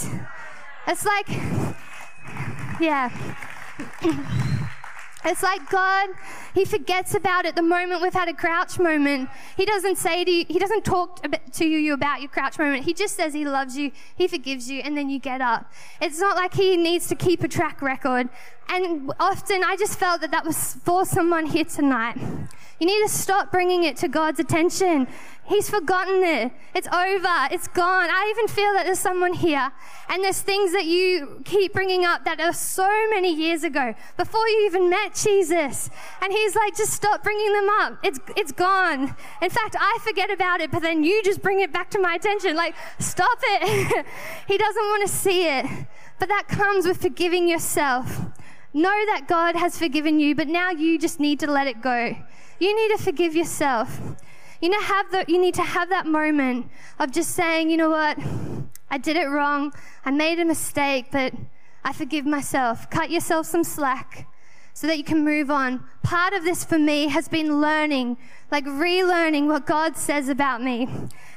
It's 0.87 1.05
like, 1.05 1.27
yeah. 2.79 3.09
It's 5.29 5.43
like 5.43 5.69
God, 5.69 6.09
He 6.55 6.65
forgets 6.65 7.13
about 7.13 7.45
it 7.45 7.55
the 7.55 7.61
moment 7.61 8.01
we've 8.01 8.11
had 8.11 8.27
a 8.27 8.33
crouch 8.33 8.79
moment. 8.79 9.29
He 9.55 9.63
doesn't 9.63 9.97
say 9.97 10.25
to 10.25 10.31
you, 10.31 10.45
He 10.47 10.57
doesn't 10.57 10.83
talk 10.83 11.21
to 11.51 11.65
you 11.65 11.93
about 11.93 12.21
your 12.21 12.29
crouch 12.29 12.57
moment. 12.57 12.85
He 12.85 12.95
just 12.95 13.15
says 13.15 13.35
He 13.35 13.45
loves 13.45 13.77
you, 13.77 13.91
He 14.15 14.27
forgives 14.27 14.71
you, 14.71 14.81
and 14.81 14.97
then 14.97 15.07
you 15.07 15.19
get 15.19 15.39
up. 15.39 15.71
It's 16.01 16.19
not 16.19 16.35
like 16.35 16.55
He 16.55 16.75
needs 16.77 17.07
to 17.09 17.15
keep 17.15 17.43
a 17.43 17.47
track 17.47 17.79
record. 17.83 18.29
And 18.69 19.11
often 19.19 19.63
I 19.63 19.75
just 19.75 19.97
felt 19.97 20.21
that 20.21 20.29
that 20.31 20.45
was 20.45 20.75
for 20.83 21.03
someone 21.03 21.47
here 21.47 21.65
tonight. 21.65 22.17
You 22.79 22.85
need 22.85 23.01
to 23.01 23.09
stop 23.09 23.51
bringing 23.51 23.83
it 23.83 23.97
to 23.97 24.07
God's 24.07 24.39
attention. 24.39 25.07
He's 25.45 25.69
forgotten 25.69 26.23
it. 26.23 26.53
It's 26.75 26.87
over. 26.87 27.47
It's 27.51 27.67
gone. 27.67 28.09
I 28.09 28.31
even 28.33 28.47
feel 28.47 28.71
that 28.73 28.85
there's 28.85 28.99
someone 28.99 29.33
here 29.33 29.71
and 30.07 30.23
there's 30.23 30.41
things 30.41 30.71
that 30.71 30.85
you 30.85 31.41
keep 31.43 31.73
bringing 31.73 32.05
up 32.05 32.23
that 32.23 32.39
are 32.39 32.53
so 32.53 32.87
many 33.09 33.33
years 33.33 33.63
ago 33.63 33.95
before 34.15 34.47
you 34.47 34.67
even 34.67 34.89
met 34.89 35.15
Jesus. 35.15 35.89
And 36.21 36.31
he's 36.31 36.55
like, 36.55 36.77
just 36.77 36.93
stop 36.93 37.23
bringing 37.23 37.51
them 37.51 37.67
up. 37.81 37.97
It's, 38.03 38.19
it's 38.37 38.51
gone. 38.51 39.15
In 39.41 39.49
fact, 39.49 39.75
I 39.77 39.97
forget 40.01 40.31
about 40.31 40.61
it, 40.61 40.71
but 40.71 40.83
then 40.83 41.03
you 41.03 41.21
just 41.23 41.41
bring 41.41 41.59
it 41.59 41.73
back 41.73 41.89
to 41.91 41.99
my 41.99 42.13
attention. 42.13 42.55
Like, 42.55 42.75
stop 42.99 43.39
it. 43.41 44.05
he 44.47 44.57
doesn't 44.57 44.83
want 44.83 45.09
to 45.09 45.13
see 45.13 45.47
it. 45.47 45.65
But 46.19 46.29
that 46.29 46.47
comes 46.47 46.85
with 46.85 47.01
forgiving 47.01 47.49
yourself. 47.49 48.21
Know 48.73 49.05
that 49.07 49.27
God 49.27 49.55
has 49.55 49.77
forgiven 49.77 50.19
you, 50.19 50.35
but 50.35 50.47
now 50.47 50.69
you 50.69 50.99
just 50.99 51.19
need 51.19 51.39
to 51.39 51.47
let 51.49 51.67
it 51.67 51.81
go. 51.81 52.15
You 52.59 52.75
need 52.75 52.95
to 52.97 53.03
forgive 53.03 53.35
yourself. 53.35 53.99
You 54.61 54.69
know, 54.69 54.81
have 54.81 55.11
the, 55.11 55.25
you 55.27 55.39
need 55.39 55.55
to 55.55 55.63
have 55.63 55.89
that 55.89 56.05
moment 56.05 56.69
of 56.99 57.11
just 57.11 57.31
saying, 57.31 57.69
you 57.69 57.77
know 57.77 57.89
what? 57.89 58.17
I 58.91 58.97
did 58.97 59.15
it 59.15 59.27
wrong. 59.27 59.73
I 60.05 60.11
made 60.11 60.39
a 60.39 60.45
mistake, 60.45 61.07
but 61.11 61.33
I 61.83 61.93
forgive 61.93 62.25
myself. 62.25 62.89
Cut 62.89 63.09
yourself 63.09 63.47
some 63.47 63.63
slack 63.63 64.27
so 64.73 64.87
that 64.87 64.97
you 64.97 65.03
can 65.03 65.25
move 65.25 65.49
on. 65.49 65.83
Part 66.03 66.33
of 66.33 66.43
this 66.43 66.63
for 66.63 66.79
me 66.79 67.07
has 67.07 67.27
been 67.27 67.61
learning, 67.61 68.17
like 68.51 68.65
relearning 68.65 69.47
what 69.47 69.65
God 69.65 69.97
says 69.97 70.29
about 70.29 70.61
me. 70.61 70.87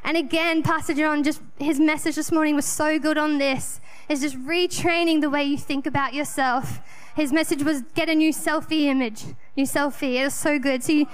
And 0.04 0.16
again, 0.16 0.62
Pastor 0.62 0.94
John, 0.94 1.22
just 1.22 1.40
his 1.58 1.80
message 1.80 2.16
this 2.16 2.30
morning 2.30 2.56
was 2.56 2.66
so 2.66 2.98
good 2.98 3.18
on 3.18 3.38
this. 3.38 3.80
Is 4.08 4.20
just 4.20 4.36
retraining 4.40 5.20
the 5.20 5.30
way 5.30 5.44
you 5.44 5.56
think 5.56 5.86
about 5.86 6.12
yourself. 6.12 6.80
His 7.14 7.32
message 7.32 7.62
was 7.62 7.82
get 7.94 8.08
a 8.08 8.14
new 8.14 8.32
selfie 8.32 8.82
image, 8.82 9.24
new 9.56 9.66
selfie. 9.66 10.14
It 10.14 10.24
was 10.24 10.34
so 10.34 10.58
good. 10.58 10.82
So 10.82 10.92
you, 10.92 11.06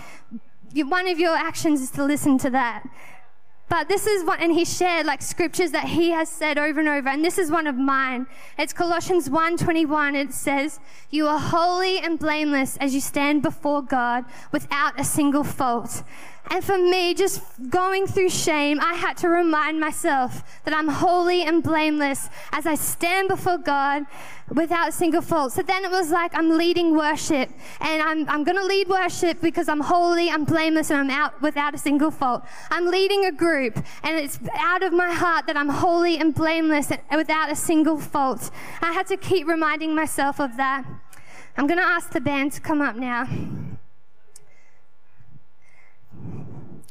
you, 0.72 0.88
one 0.88 1.08
of 1.08 1.18
your 1.18 1.36
actions 1.36 1.80
is 1.80 1.90
to 1.92 2.04
listen 2.04 2.38
to 2.38 2.50
that. 2.50 2.88
But 3.68 3.88
this 3.88 4.06
is 4.06 4.24
what, 4.24 4.40
and 4.40 4.52
he 4.52 4.64
shared 4.64 5.04
like 5.04 5.20
scriptures 5.20 5.72
that 5.72 5.84
he 5.84 6.10
has 6.10 6.30
said 6.30 6.56
over 6.56 6.80
and 6.80 6.88
over, 6.88 7.08
and 7.08 7.22
this 7.22 7.36
is 7.36 7.50
one 7.50 7.66
of 7.66 7.76
mine. 7.76 8.26
It's 8.58 8.72
Colossians 8.72 9.28
1:21. 9.28 10.14
It 10.14 10.32
says, 10.32 10.80
"You 11.10 11.28
are 11.28 11.38
holy 11.38 11.98
and 11.98 12.18
blameless 12.18 12.78
as 12.78 12.94
you 12.94 13.02
stand 13.02 13.42
before 13.42 13.82
God 13.82 14.24
without 14.52 14.98
a 14.98 15.04
single 15.04 15.44
fault." 15.44 16.02
And 16.50 16.64
for 16.64 16.78
me, 16.78 17.12
just 17.14 17.42
going 17.68 18.06
through 18.06 18.30
shame, 18.30 18.80
I 18.80 18.94
had 18.94 19.16
to 19.18 19.28
remind 19.28 19.78
myself 19.78 20.42
that 20.64 20.72
I'm 20.72 20.88
holy 20.88 21.42
and 21.42 21.62
blameless 21.62 22.28
as 22.52 22.66
I 22.66 22.74
stand 22.74 23.28
before 23.28 23.58
God 23.58 24.06
without 24.50 24.88
a 24.88 24.92
single 24.92 25.20
fault. 25.20 25.52
So 25.52 25.62
then 25.62 25.84
it 25.84 25.90
was 25.90 26.10
like 26.10 26.34
I'm 26.34 26.56
leading 26.56 26.96
worship, 26.96 27.50
and 27.80 28.02
I'm, 28.02 28.28
I'm 28.30 28.44
going 28.44 28.56
to 28.56 28.64
lead 28.64 28.88
worship 28.88 29.42
because 29.42 29.68
I'm 29.68 29.80
holy, 29.80 30.30
I'm 30.30 30.44
blameless, 30.44 30.90
and 30.90 30.98
I'm 30.98 31.10
out 31.10 31.40
without 31.42 31.74
a 31.74 31.78
single 31.78 32.10
fault. 32.10 32.44
I'm 32.70 32.86
leading 32.86 33.26
a 33.26 33.32
group, 33.32 33.76
and 34.02 34.16
it's 34.16 34.38
out 34.56 34.82
of 34.82 34.92
my 34.92 35.12
heart 35.12 35.46
that 35.48 35.56
I'm 35.56 35.68
holy 35.68 36.16
and 36.16 36.34
blameless 36.34 36.90
and 36.90 37.00
without 37.14 37.52
a 37.52 37.56
single 37.56 37.98
fault. 37.98 38.50
I 38.80 38.92
had 38.92 39.06
to 39.08 39.18
keep 39.18 39.46
reminding 39.46 39.94
myself 39.94 40.40
of 40.40 40.56
that. 40.56 40.86
I'm 41.58 41.66
going 41.66 41.78
to 41.78 41.84
ask 41.84 42.10
the 42.12 42.20
band 42.20 42.52
to 42.52 42.60
come 42.60 42.80
up 42.80 42.96
now. 42.96 43.28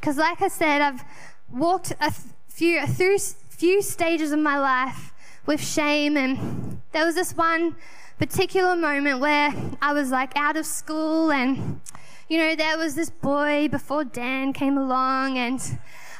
Because, 0.00 0.16
like 0.16 0.40
I 0.40 0.48
said, 0.48 0.80
I've 0.80 1.04
walked 1.50 1.92
a 2.00 2.12
few, 2.48 2.86
through 2.86 3.18
few 3.48 3.82
stages 3.82 4.30
of 4.30 4.38
my 4.38 4.58
life 4.58 5.12
with 5.46 5.60
shame, 5.60 6.16
and 6.16 6.80
there 6.92 7.04
was 7.04 7.16
this 7.16 7.36
one 7.36 7.74
particular 8.18 8.76
moment 8.76 9.20
where 9.20 9.52
I 9.82 9.92
was 9.92 10.10
like 10.10 10.36
out 10.36 10.56
of 10.56 10.66
school, 10.66 11.32
and 11.32 11.80
you 12.28 12.38
know, 12.38 12.54
there 12.54 12.78
was 12.78 12.94
this 12.94 13.10
boy 13.10 13.68
before 13.68 14.04
Dan 14.04 14.52
came 14.52 14.78
along, 14.78 15.38
and 15.38 15.60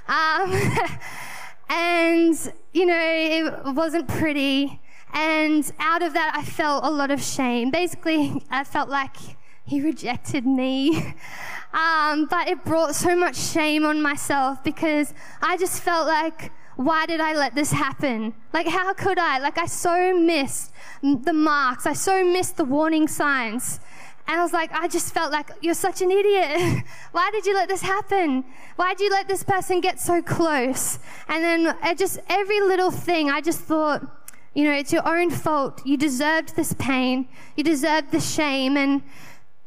um, 0.09 0.53
and 1.69 2.53
you 2.73 2.87
know, 2.87 2.99
it 3.01 3.75
wasn't 3.75 4.09
pretty. 4.09 4.81
And 5.15 5.71
out 5.79 6.03
of 6.03 6.13
that, 6.15 6.33
I 6.35 6.43
felt 6.43 6.85
a 6.85 6.91
lot 6.91 7.11
of 7.11 7.23
shame. 7.23 7.71
Basically, 7.71 8.43
I 8.51 8.65
felt 8.65 8.89
like 8.89 9.17
he 9.65 9.81
rejected 9.81 10.47
me. 10.47 11.15
Um, 11.73 12.27
but 12.27 12.49
it 12.49 12.65
brought 12.65 12.95
so 12.95 13.15
much 13.15 13.37
shame 13.37 13.85
on 13.85 14.01
myself 14.01 14.65
because 14.65 15.13
I 15.43 15.57
just 15.57 15.83
felt 15.83 16.07
like, 16.07 16.51
why 16.77 17.07
did 17.07 17.21
I 17.21 17.35
let 17.35 17.55
this 17.55 17.73
happen? 17.73 18.35
Like, 18.53 18.69
how 18.69 18.95
could 18.95 19.19
I? 19.19 19.39
Like, 19.39 19.59
I 19.59 19.67
so 19.67 20.17
missed 20.17 20.73
the 21.03 21.33
marks, 21.33 21.87
I 21.87 21.93
so 21.93 22.25
missed 22.25 22.57
the 22.57 22.65
warning 22.65 23.09
signs. 23.09 23.81
And 24.29 24.39
I 24.39 24.43
was 24.43 24.53
like, 24.53 24.71
I 24.73 24.89
just 24.89 25.13
felt 25.15 25.33
like, 25.33 25.51
you're 25.63 25.75
such 25.75 26.03
an 26.03 26.11
idiot. 26.11 26.85
Why 27.13 27.31
did 27.33 27.47
you 27.47 27.55
let 27.55 27.69
this 27.69 27.81
happen? 27.81 28.45
Why 28.77 28.95
did 28.95 29.05
you 29.05 29.11
let 29.11 29.27
this 29.27 29.43
person 29.43 29.81
get 29.81 29.99
so 29.99 30.21
close? 30.23 30.99
And 31.29 31.43
then 31.43 31.75
I 31.83 31.95
just, 31.95 32.21
every 32.29 32.61
little 32.61 32.91
thing, 32.91 33.31
I 33.31 33.41
just 33.41 33.61
thought, 33.61 34.07
you 34.55 34.65
know, 34.65 34.73
it's 34.73 34.93
your 34.93 35.07
own 35.09 35.31
fault. 35.31 35.81
You 35.87 35.97
deserved 35.97 36.57
this 36.57 36.75
pain. 36.75 37.29
You 37.57 37.65
deserved 37.65 38.13
the 38.13 38.21
shame. 38.21 38.77
And 38.77 39.03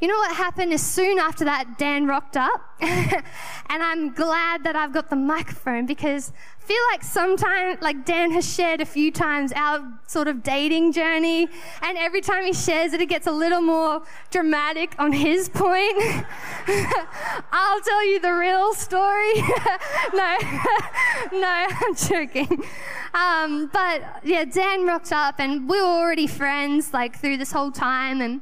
you 0.01 0.07
know 0.07 0.17
what 0.17 0.35
happened 0.35 0.73
is 0.73 0.81
soon 0.81 1.19
after 1.19 1.45
that, 1.45 1.77
Dan 1.77 2.07
rocked 2.07 2.35
up. 2.35 2.59
and 2.81 3.23
I'm 3.69 4.13
glad 4.13 4.63
that 4.63 4.75
I've 4.75 4.91
got 4.91 5.11
the 5.11 5.15
microphone 5.15 5.85
because 5.85 6.33
feel 6.61 6.81
like 6.91 7.03
sometimes, 7.03 7.81
like 7.81 8.05
Dan 8.05 8.31
has 8.31 8.51
shared 8.51 8.81
a 8.81 8.85
few 8.85 9.11
times 9.11 9.51
our 9.55 9.99
sort 10.07 10.27
of 10.27 10.43
dating 10.43 10.91
journey. 10.91 11.47
And 11.81 11.97
every 11.97 12.21
time 12.21 12.45
he 12.45 12.53
shares 12.53 12.93
it, 12.93 13.01
it 13.01 13.07
gets 13.07 13.27
a 13.27 13.31
little 13.31 13.61
more 13.61 14.03
dramatic 14.29 14.95
on 14.99 15.11
his 15.11 15.49
point. 15.49 15.95
I'll 17.51 17.81
tell 17.81 18.05
you 18.07 18.19
the 18.19 18.33
real 18.33 18.73
story. 18.73 19.33
no, 20.13 20.37
no, 21.33 21.67
I'm 21.81 21.95
joking. 21.95 22.63
Um, 23.13 23.69
but 23.73 24.21
yeah, 24.23 24.45
Dan 24.45 24.85
rocked 24.85 25.11
up 25.11 25.39
and 25.39 25.67
we 25.67 25.77
were 25.77 25.87
already 25.87 26.27
friends 26.27 26.93
like 26.93 27.17
through 27.19 27.37
this 27.37 27.51
whole 27.51 27.71
time. 27.71 28.21
And 28.21 28.41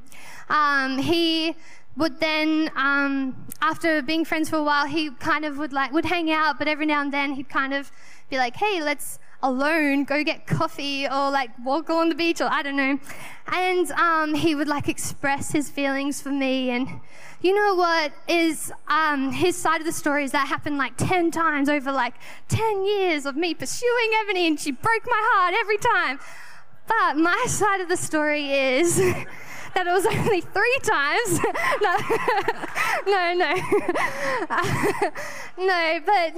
um, 0.50 0.98
he 0.98 1.56
would 2.00 2.22
then, 2.22 2.72
um, 2.78 3.46
after 3.62 4.02
being 4.02 4.24
friends 4.24 4.50
for 4.50 4.56
a 4.56 4.64
while, 4.64 4.88
he 4.88 5.12
kind 5.12 5.44
of 5.44 5.58
would 5.58 5.74
like 5.74 5.92
would 5.92 6.06
hang 6.06 6.32
out, 6.32 6.58
but 6.58 6.68
every 6.68 6.86
now 6.86 7.02
and 7.02 7.14
then 7.14 7.34
he'd 7.34 7.50
kind 7.50 7.74
of 7.74 7.92
be 8.30 8.38
like, 8.38 8.56
"Hey, 8.56 8.82
let's 8.82 9.20
alone 9.44 10.06
go 10.06 10.24
get 10.24 10.48
coffee 10.48 11.06
or 11.06 11.30
like 11.30 11.52
walk 11.64 11.90
along 11.90 12.10
the 12.10 12.16
beach 12.16 12.40
or 12.40 12.48
I 12.50 12.64
don't 12.64 12.78
know." 12.78 12.98
And 13.48 13.92
um, 13.92 14.34
he 14.34 14.56
would 14.56 14.70
like 14.70 14.88
express 14.88 15.52
his 15.52 15.70
feelings 15.70 16.22
for 16.22 16.32
me, 16.32 16.70
and 16.70 17.02
you 17.42 17.54
know 17.54 17.76
what 17.76 18.14
is 18.30 18.72
um, 18.88 19.34
his 19.34 19.58
side 19.58 19.82
of 19.82 19.86
the 19.86 19.92
story 19.92 20.24
is 20.24 20.32
that 20.32 20.48
happened 20.48 20.78
like 20.78 20.96
ten 20.96 21.32
times 21.32 21.68
over 21.68 21.92
like 21.92 22.14
ten 22.48 22.86
years 22.86 23.26
of 23.26 23.36
me 23.36 23.54
pursuing 23.54 24.12
Ebony, 24.24 24.48
and 24.48 24.58
she 24.58 24.72
broke 24.72 25.06
my 25.06 25.22
heart 25.34 25.54
every 25.60 25.78
time. 25.78 26.18
But 26.88 27.18
my 27.18 27.46
side 27.50 27.82
of 27.82 27.90
the 27.90 27.98
story 27.98 28.54
is. 28.54 29.02
That 29.76 29.88
it 29.88 29.92
was 29.92 30.06
only 30.06 30.42
three 30.42 30.80
times. 30.84 31.40
no, 31.82 31.98
no, 33.06 33.34
no. 33.34 33.54
no, 35.58 36.00
but 36.06 36.36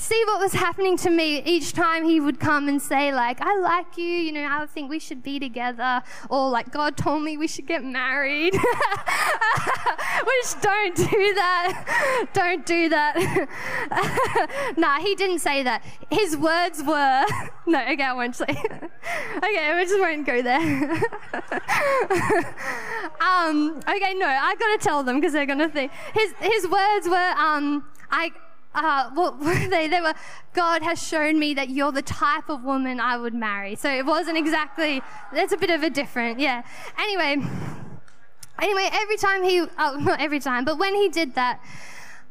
see 0.00 0.22
what 0.26 0.40
was 0.40 0.52
happening 0.52 0.96
to 0.96 1.10
me 1.10 1.42
each 1.42 1.72
time 1.72 2.04
he 2.04 2.20
would 2.20 2.38
come 2.38 2.68
and 2.68 2.80
say, 2.80 3.12
like, 3.12 3.40
I 3.40 3.58
like 3.58 3.98
you, 3.98 4.04
you 4.04 4.32
know, 4.32 4.46
I 4.48 4.66
think 4.66 4.88
we 4.88 4.98
should 4.98 5.22
be 5.22 5.40
together, 5.40 6.02
or 6.28 6.50
like, 6.50 6.70
God 6.70 6.96
told 6.96 7.22
me 7.22 7.36
we 7.36 7.48
should 7.48 7.66
get 7.66 7.84
married. 7.84 8.54
Which 8.54 10.60
don't 10.60 10.96
do 10.96 11.34
that. 11.34 12.28
Don't 12.32 12.66
do 12.66 12.88
that. 12.88 14.74
nah, 14.76 15.00
he 15.00 15.14
didn't 15.14 15.40
say 15.40 15.62
that. 15.62 15.82
His 16.10 16.36
words 16.36 16.82
were, 16.82 17.24
no, 17.66 17.80
okay, 17.80 18.02
I 18.02 18.12
won't 18.12 18.36
say. 18.36 18.46
okay, 18.48 19.76
we 19.76 19.84
just 19.84 20.00
won't 20.00 20.26
go 20.26 20.42
there. 20.42 21.00
um, 23.20 23.80
okay, 23.88 24.14
no, 24.14 24.26
I 24.26 24.54
gotta 24.58 24.78
tell 24.80 25.02
them 25.02 25.20
because 25.20 25.32
they're 25.32 25.46
gonna 25.46 25.68
think. 25.68 25.92
His, 26.14 26.32
his 26.40 26.68
words 26.68 27.08
were, 27.08 27.34
um, 27.36 27.84
I, 28.10 28.32
uh, 28.74 29.10
well, 29.16 29.32
they, 29.40 29.88
they 29.88 30.00
were, 30.00 30.14
God 30.52 30.82
has 30.82 31.02
shown 31.02 31.38
me 31.38 31.54
that 31.54 31.70
you're 31.70 31.92
the 31.92 32.02
type 32.02 32.48
of 32.48 32.64
woman 32.64 33.00
I 33.00 33.16
would 33.16 33.34
marry. 33.34 33.76
So 33.76 33.90
it 33.90 34.06
wasn't 34.06 34.38
exactly, 34.38 35.02
it's 35.32 35.52
a 35.52 35.56
bit 35.56 35.70
of 35.70 35.82
a 35.82 35.90
different, 35.90 36.40
yeah. 36.40 36.62
Anyway, 36.98 37.44
anyway, 38.60 38.88
every 38.92 39.16
time 39.16 39.42
he, 39.42 39.60
oh, 39.78 39.96
not 40.00 40.20
every 40.20 40.40
time, 40.40 40.64
but 40.64 40.78
when 40.78 40.94
he 40.94 41.08
did 41.08 41.34
that, 41.34 41.60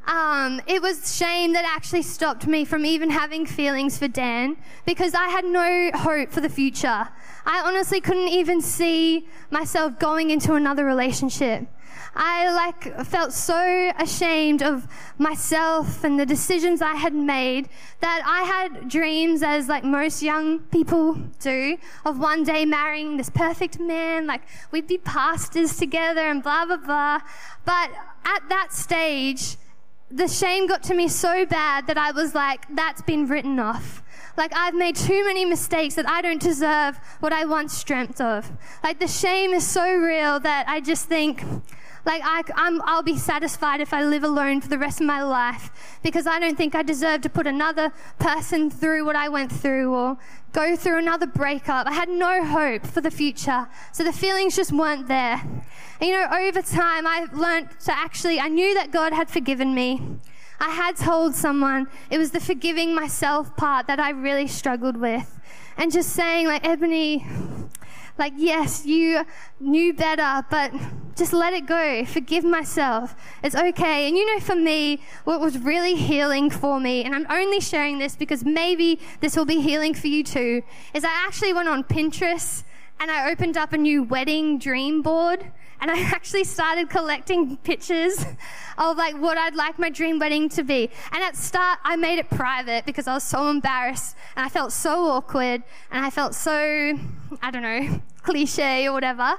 um, 0.08 0.62
it 0.66 0.82
was 0.82 1.16
shame 1.16 1.54
that 1.54 1.66
actually 1.66 2.02
stopped 2.02 2.48
me 2.48 2.66
from 2.66 2.84
even 2.86 3.12
having 3.12 3.46
feelings 3.46 3.98
for 3.98 4.08
Dan 4.08 4.58
because 4.86 5.14
I 5.14 5.26
had 5.26 5.46
no 5.46 5.92
hope 5.94 6.32
for 6.32 6.42
the 6.42 6.50
future. 6.50 7.08
I 7.46 7.62
honestly 7.62 8.02
couldn't 8.02 8.30
even 8.30 8.62
see 8.62 9.28
myself 9.50 10.00
going 10.00 10.30
into 10.30 10.54
another 10.54 10.86
relationship. 10.86 11.68
I 12.16 12.52
like 12.52 13.06
felt 13.06 13.34
so 13.34 13.92
ashamed 13.98 14.64
of 14.64 14.88
myself 15.18 16.04
and 16.04 16.20
the 16.20 16.26
decisions 16.26 16.82
I 16.82 16.96
had 16.96 17.14
made 17.14 17.70
that 18.02 18.22
I 18.26 18.44
had 18.44 18.90
dreams 18.90 19.44
as 19.44 19.68
like 19.68 19.84
most 19.84 20.24
young 20.24 20.60
people 20.60 21.16
do 21.40 21.78
of 22.06 22.20
one 22.20 22.44
day 22.44 22.66
marrying 22.66 23.18
this 23.18 23.30
perfect 23.30 23.80
man 23.80 24.28
like 24.28 24.42
we'd 24.72 24.88
be 24.88 24.98
pastors 24.98 25.78
together 25.78 26.22
and 26.22 26.42
blah 26.42 26.66
blah 26.66 26.78
blah 26.78 27.20
but 27.66 27.92
at 28.26 28.50
that 28.50 28.74
stage 28.74 29.58
the 30.12 30.28
shame 30.28 30.68
got 30.68 30.84
to 30.84 30.94
me 30.96 31.08
so 31.08 31.46
bad 31.46 31.88
that 31.88 31.98
I 31.98 32.12
was 32.12 32.34
like, 32.34 32.66
that's 32.76 33.02
been 33.02 33.28
written 33.28 33.60
off. 33.60 34.04
Like, 34.38 34.52
I've 34.56 34.74
made 34.74 34.96
too 34.96 35.26
many 35.26 35.46
mistakes 35.46 35.96
that 35.96 36.10
I 36.10 36.22
don't 36.22 36.42
deserve 36.42 37.00
what 37.20 37.34
I 37.34 37.46
once 37.46 37.84
dreamt 37.84 38.22
of. 38.22 38.52
Like, 38.84 39.00
the 39.00 39.08
shame 39.08 39.52
is 39.52 39.68
so 39.68 39.94
real 39.96 40.40
that 40.40 40.68
I 40.68 40.80
just 40.80 41.08
think, 41.08 41.44
like, 42.06 42.22
I, 42.24 42.44
I'm, 42.56 42.82
I'll 42.84 43.04
be 43.04 43.18
satisfied 43.18 43.82
if 43.82 43.94
I 43.94 44.04
live 44.04 44.24
alone 44.24 44.62
for 44.62 44.70
the 44.70 44.78
rest 44.78 45.02
of 45.02 45.08
my 45.08 45.22
life 45.22 45.70
because 46.04 46.28
I 46.28 46.40
don't 46.40 46.58
think 46.58 46.76
I 46.76 46.84
deserve 46.84 47.22
to 47.22 47.30
put 47.30 47.48
another 47.48 47.92
person 48.20 48.70
through 48.70 49.06
what 49.06 49.16
I 49.16 49.30
went 49.30 49.52
through 49.52 49.94
or 49.94 50.18
go 50.52 50.76
through 50.76 51.00
another 51.00 51.28
breakup. 51.28 51.88
I 51.88 51.94
had 51.94 52.10
no 52.10 52.44
hope 52.46 52.88
for 52.88 53.02
the 53.02 53.12
future. 53.12 53.68
So 53.92 54.04
the 54.04 54.14
feelings 54.14 54.56
just 54.56 54.72
weren't 54.72 55.08
there. 55.08 55.42
And, 56.00 56.10
you 56.10 56.12
know, 56.12 56.28
over 56.32 56.62
time, 56.62 57.06
I 57.06 57.28
learned 57.34 57.70
to 57.82 57.92
actually, 57.92 58.40
I 58.40 58.48
knew 58.48 58.74
that 58.76 58.92
God 58.92 59.14
had 59.14 59.30
forgiven 59.30 59.76
me. 59.76 60.02
I 60.60 60.70
had 60.70 60.98
told 60.98 61.36
someone 61.36 61.88
it 62.10 62.18
was 62.18 62.32
the 62.32 62.40
forgiving 62.40 62.94
myself 62.94 63.56
part 63.56 63.88
that 63.88 64.00
I 64.00 64.12
really 64.12 64.48
struggled 64.48 64.98
with. 64.98 65.40
And 65.78 65.92
just 65.92 66.10
saying, 66.10 66.48
like, 66.48 66.66
Ebony, 66.66 67.26
like, 68.20 68.34
yes, 68.36 68.86
you 68.86 69.26
knew 69.60 69.94
better, 69.94 70.46
but 70.52 70.72
just 71.16 71.34
let 71.34 71.54
it 71.54 71.66
go. 71.66 72.06
Forgive 72.06 72.44
myself. 72.44 73.16
It's 73.44 73.56
okay. 73.56 74.08
And 74.08 74.16
you 74.16 74.26
know, 74.26 74.40
for 74.40 74.56
me, 74.56 75.02
what 75.24 75.40
was 75.40 75.58
really 75.58 75.96
healing 75.96 76.50
for 76.50 76.80
me, 76.80 77.04
and 77.04 77.16
I'm 77.16 77.26
only 77.30 77.60
sharing 77.60 77.98
this 77.98 78.16
because 78.16 78.44
maybe 78.46 79.00
this 79.20 79.36
will 79.36 79.46
be 79.46 79.62
healing 79.62 79.94
for 79.94 80.08
you 80.08 80.24
too, 80.24 80.62
is 80.94 81.04
I 81.04 81.12
actually 81.26 81.54
went 81.54 81.68
on 81.68 81.84
Pinterest 81.84 82.64
and 83.00 83.10
I 83.10 83.32
opened 83.32 83.58
up 83.58 83.74
a 83.74 83.78
new 83.78 84.04
wedding 84.04 84.60
dream 84.60 85.02
board 85.02 85.52
and 85.82 85.92
I 85.92 86.00
actually 86.16 86.44
started 86.44 86.90
collecting 86.90 87.58
pictures 87.58 88.26
of 88.78 88.98
like 88.98 89.16
what 89.16 89.38
I'd 89.38 89.56
like 89.56 89.80
my 89.80 89.90
dream 89.90 90.20
wedding 90.20 90.50
to 90.50 90.64
be. 90.64 90.90
And 91.12 91.24
at 91.24 91.36
start, 91.36 91.80
I 91.84 91.96
made 91.96 92.20
it 92.20 92.30
private 92.30 92.86
because 92.86 93.08
I 93.08 93.14
was 93.14 93.24
so 93.24 93.50
embarrassed 93.50 94.16
and 94.36 94.46
I 94.46 94.50
felt 94.50 94.72
so 94.72 95.06
awkward 95.06 95.64
and 95.92 96.06
I 96.06 96.10
felt 96.10 96.36
so, 96.36 96.54
I 97.42 97.52
don't 97.52 97.64
know, 97.64 98.02
cliche 98.24 98.88
or 98.88 98.94
whatever. 98.94 99.38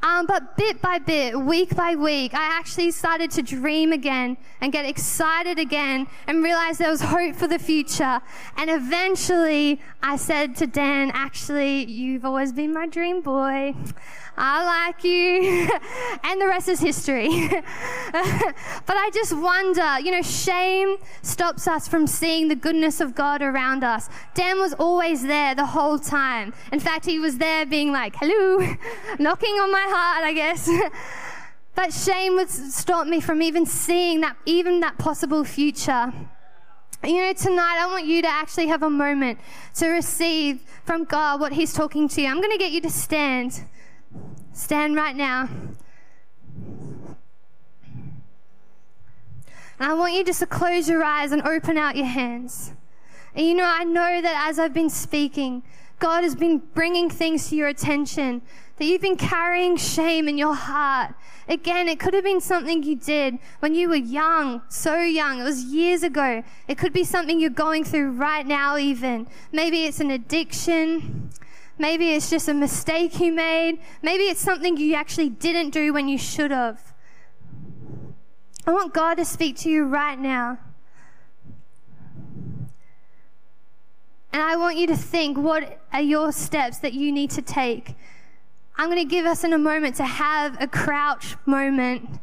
Um, 0.00 0.26
but 0.26 0.56
bit 0.56 0.80
by 0.80 0.98
bit, 0.98 1.38
week 1.38 1.74
by 1.74 1.96
week, 1.96 2.32
I 2.32 2.58
actually 2.58 2.92
started 2.92 3.32
to 3.32 3.42
dream 3.42 3.92
again 3.92 4.36
and 4.60 4.72
get 4.72 4.86
excited 4.86 5.58
again 5.58 6.06
and 6.28 6.42
realize 6.42 6.78
there 6.78 6.90
was 6.90 7.00
hope 7.00 7.34
for 7.34 7.48
the 7.48 7.58
future. 7.58 8.20
And 8.56 8.70
eventually, 8.70 9.80
I 10.02 10.16
said 10.16 10.54
to 10.56 10.68
Dan, 10.68 11.10
actually, 11.14 11.84
you've 11.86 12.24
always 12.24 12.52
been 12.52 12.72
my 12.72 12.86
dream 12.86 13.22
boy. 13.22 13.74
I 14.40 14.64
like 14.64 15.02
you. 15.02 15.68
and 16.22 16.40
the 16.40 16.46
rest 16.46 16.68
is 16.68 16.78
history. 16.78 17.48
but 17.50 18.96
I 18.96 19.10
just 19.12 19.36
wonder, 19.36 19.98
you 19.98 20.12
know, 20.12 20.22
shame 20.22 20.96
stops 21.22 21.66
us 21.66 21.88
from 21.88 22.06
seeing 22.06 22.46
the 22.46 22.54
goodness 22.54 23.00
of 23.00 23.16
God 23.16 23.42
around 23.42 23.82
us. 23.82 24.08
Dan 24.34 24.60
was 24.60 24.74
always 24.74 25.26
there 25.26 25.56
the 25.56 25.66
whole 25.66 25.98
time. 25.98 26.54
In 26.70 26.78
fact, 26.78 27.04
he 27.04 27.18
was 27.18 27.38
there 27.38 27.66
being 27.66 27.90
like, 27.90 28.14
hello, 28.16 28.58
knocking 29.18 29.54
on 29.54 29.72
my 29.72 29.87
heart, 29.88 30.24
I 30.24 30.32
guess. 30.32 30.70
but 31.74 31.92
shame 31.92 32.34
would 32.34 32.50
stop 32.50 33.06
me 33.06 33.20
from 33.20 33.42
even 33.42 33.66
seeing 33.66 34.20
that, 34.22 34.36
even 34.46 34.80
that 34.80 34.98
possible 34.98 35.44
future. 35.44 36.12
You 37.04 37.16
know, 37.18 37.32
tonight 37.32 37.76
I 37.78 37.86
want 37.86 38.06
you 38.06 38.22
to 38.22 38.28
actually 38.28 38.66
have 38.66 38.82
a 38.82 38.90
moment 38.90 39.38
to 39.76 39.88
receive 39.88 40.62
from 40.84 41.04
God 41.04 41.40
what 41.40 41.52
He's 41.52 41.72
talking 41.72 42.08
to 42.08 42.20
you. 42.20 42.28
I'm 42.28 42.40
going 42.40 42.50
to 42.50 42.58
get 42.58 42.72
you 42.72 42.80
to 42.80 42.90
stand. 42.90 43.64
Stand 44.52 44.96
right 44.96 45.14
now. 45.14 45.48
And 49.78 49.92
I 49.92 49.94
want 49.94 50.14
you 50.14 50.24
just 50.24 50.40
to 50.40 50.46
close 50.46 50.88
your 50.88 51.04
eyes 51.04 51.30
and 51.30 51.42
open 51.42 51.78
out 51.78 51.94
your 51.94 52.06
hands. 52.06 52.72
And 53.34 53.46
you 53.46 53.54
know, 53.54 53.64
I 53.66 53.84
know 53.84 54.20
that 54.20 54.48
as 54.48 54.58
I've 54.58 54.74
been 54.74 54.90
speaking, 54.90 55.62
God 55.98 56.22
has 56.22 56.34
been 56.34 56.58
bringing 56.74 57.10
things 57.10 57.48
to 57.48 57.56
your 57.56 57.68
attention, 57.68 58.42
that 58.76 58.84
you've 58.84 59.02
been 59.02 59.16
carrying 59.16 59.76
shame 59.76 60.28
in 60.28 60.38
your 60.38 60.54
heart. 60.54 61.14
Again, 61.48 61.88
it 61.88 61.98
could 61.98 62.14
have 62.14 62.24
been 62.24 62.40
something 62.40 62.82
you 62.82 62.94
did 62.94 63.38
when 63.58 63.74
you 63.74 63.88
were 63.88 63.96
young, 63.96 64.62
so 64.68 65.00
young. 65.00 65.40
It 65.40 65.44
was 65.44 65.64
years 65.64 66.02
ago. 66.02 66.44
It 66.68 66.78
could 66.78 66.92
be 66.92 67.04
something 67.04 67.40
you're 67.40 67.50
going 67.50 67.84
through 67.84 68.12
right 68.12 68.46
now, 68.46 68.76
even. 68.76 69.26
Maybe 69.50 69.84
it's 69.84 69.98
an 69.98 70.10
addiction. 70.10 71.30
Maybe 71.78 72.12
it's 72.12 72.30
just 72.30 72.48
a 72.48 72.54
mistake 72.54 73.18
you 73.18 73.32
made. 73.32 73.80
Maybe 74.02 74.24
it's 74.24 74.40
something 74.40 74.76
you 74.76 74.94
actually 74.94 75.30
didn't 75.30 75.70
do 75.70 75.92
when 75.92 76.08
you 76.08 76.18
should 76.18 76.50
have. 76.50 76.94
I 78.66 78.70
want 78.70 78.92
God 78.92 79.14
to 79.14 79.24
speak 79.24 79.56
to 79.58 79.70
you 79.70 79.84
right 79.84 80.18
now. 80.18 80.58
And 84.32 84.42
I 84.42 84.56
want 84.56 84.76
you 84.76 84.86
to 84.88 84.96
think 84.96 85.38
what 85.38 85.80
are 85.92 86.02
your 86.02 86.32
steps 86.32 86.78
that 86.78 86.92
you 86.92 87.12
need 87.12 87.30
to 87.30 87.42
take. 87.42 87.94
I'm 88.76 88.88
going 88.90 89.02
to 89.02 89.10
give 89.10 89.26
us 89.26 89.42
in 89.42 89.52
a 89.52 89.58
moment 89.58 89.96
to 89.96 90.04
have 90.04 90.60
a 90.60 90.68
crouch 90.68 91.36
moment 91.46 92.20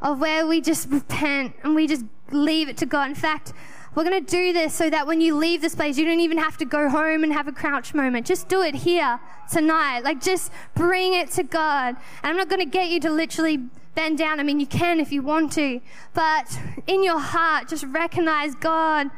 of 0.00 0.20
where 0.20 0.46
we 0.46 0.60
just 0.60 0.88
repent 0.88 1.54
and 1.62 1.74
we 1.74 1.86
just 1.86 2.04
leave 2.30 2.68
it 2.68 2.76
to 2.78 2.86
God. 2.86 3.08
In 3.08 3.14
fact, 3.14 3.52
we're 3.94 4.04
going 4.04 4.24
to 4.24 4.30
do 4.30 4.52
this 4.52 4.74
so 4.74 4.88
that 4.88 5.06
when 5.06 5.20
you 5.20 5.34
leave 5.34 5.60
this 5.60 5.74
place, 5.74 5.98
you 5.98 6.04
don't 6.04 6.20
even 6.20 6.38
have 6.38 6.56
to 6.58 6.64
go 6.64 6.88
home 6.88 7.24
and 7.24 7.32
have 7.32 7.48
a 7.48 7.52
crouch 7.52 7.94
moment. 7.94 8.26
Just 8.26 8.48
do 8.48 8.62
it 8.62 8.74
here 8.74 9.18
tonight. 9.50 10.00
Like, 10.00 10.22
just 10.22 10.52
bring 10.74 11.14
it 11.14 11.30
to 11.32 11.42
God. 11.42 11.96
And 12.22 12.30
I'm 12.30 12.36
not 12.36 12.48
going 12.48 12.60
to 12.60 12.70
get 12.70 12.90
you 12.90 13.00
to 13.00 13.10
literally 13.10 13.58
bend 13.94 14.18
down. 14.18 14.38
I 14.38 14.44
mean, 14.44 14.60
you 14.60 14.66
can 14.66 15.00
if 15.00 15.10
you 15.10 15.22
want 15.22 15.52
to. 15.54 15.80
But 16.14 16.58
in 16.86 17.02
your 17.02 17.18
heart, 17.18 17.68
just 17.68 17.84
recognize 17.84 18.54
God. 18.54 19.10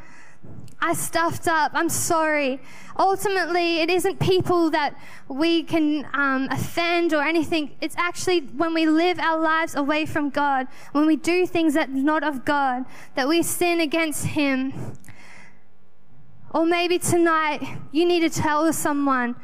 I 0.81 0.93
stuffed 0.93 1.47
up. 1.47 1.71
I'm 1.75 1.89
sorry. 1.89 2.59
Ultimately, 2.97 3.81
it 3.81 3.89
isn't 3.89 4.19
people 4.19 4.71
that 4.71 4.95
we 5.27 5.63
can 5.63 6.07
um, 6.13 6.47
offend 6.49 7.13
or 7.13 7.21
anything. 7.21 7.75
It's 7.81 7.95
actually 7.97 8.41
when 8.41 8.73
we 8.73 8.87
live 8.87 9.19
our 9.19 9.39
lives 9.39 9.75
away 9.75 10.07
from 10.07 10.31
God, 10.31 10.67
when 10.91 11.05
we 11.05 11.15
do 11.15 11.45
things 11.45 11.75
that 11.75 11.89
are 11.89 11.93
not 11.93 12.23
of 12.23 12.45
God, 12.45 12.85
that 13.15 13.27
we 13.27 13.43
sin 13.43 13.79
against 13.79 14.25
Him. 14.25 14.97
Or 16.53 16.65
maybe 16.65 16.97
tonight 16.97 17.61
you 17.91 18.05
need 18.05 18.21
to 18.21 18.29
tell 18.29 18.73
someone, 18.73 19.35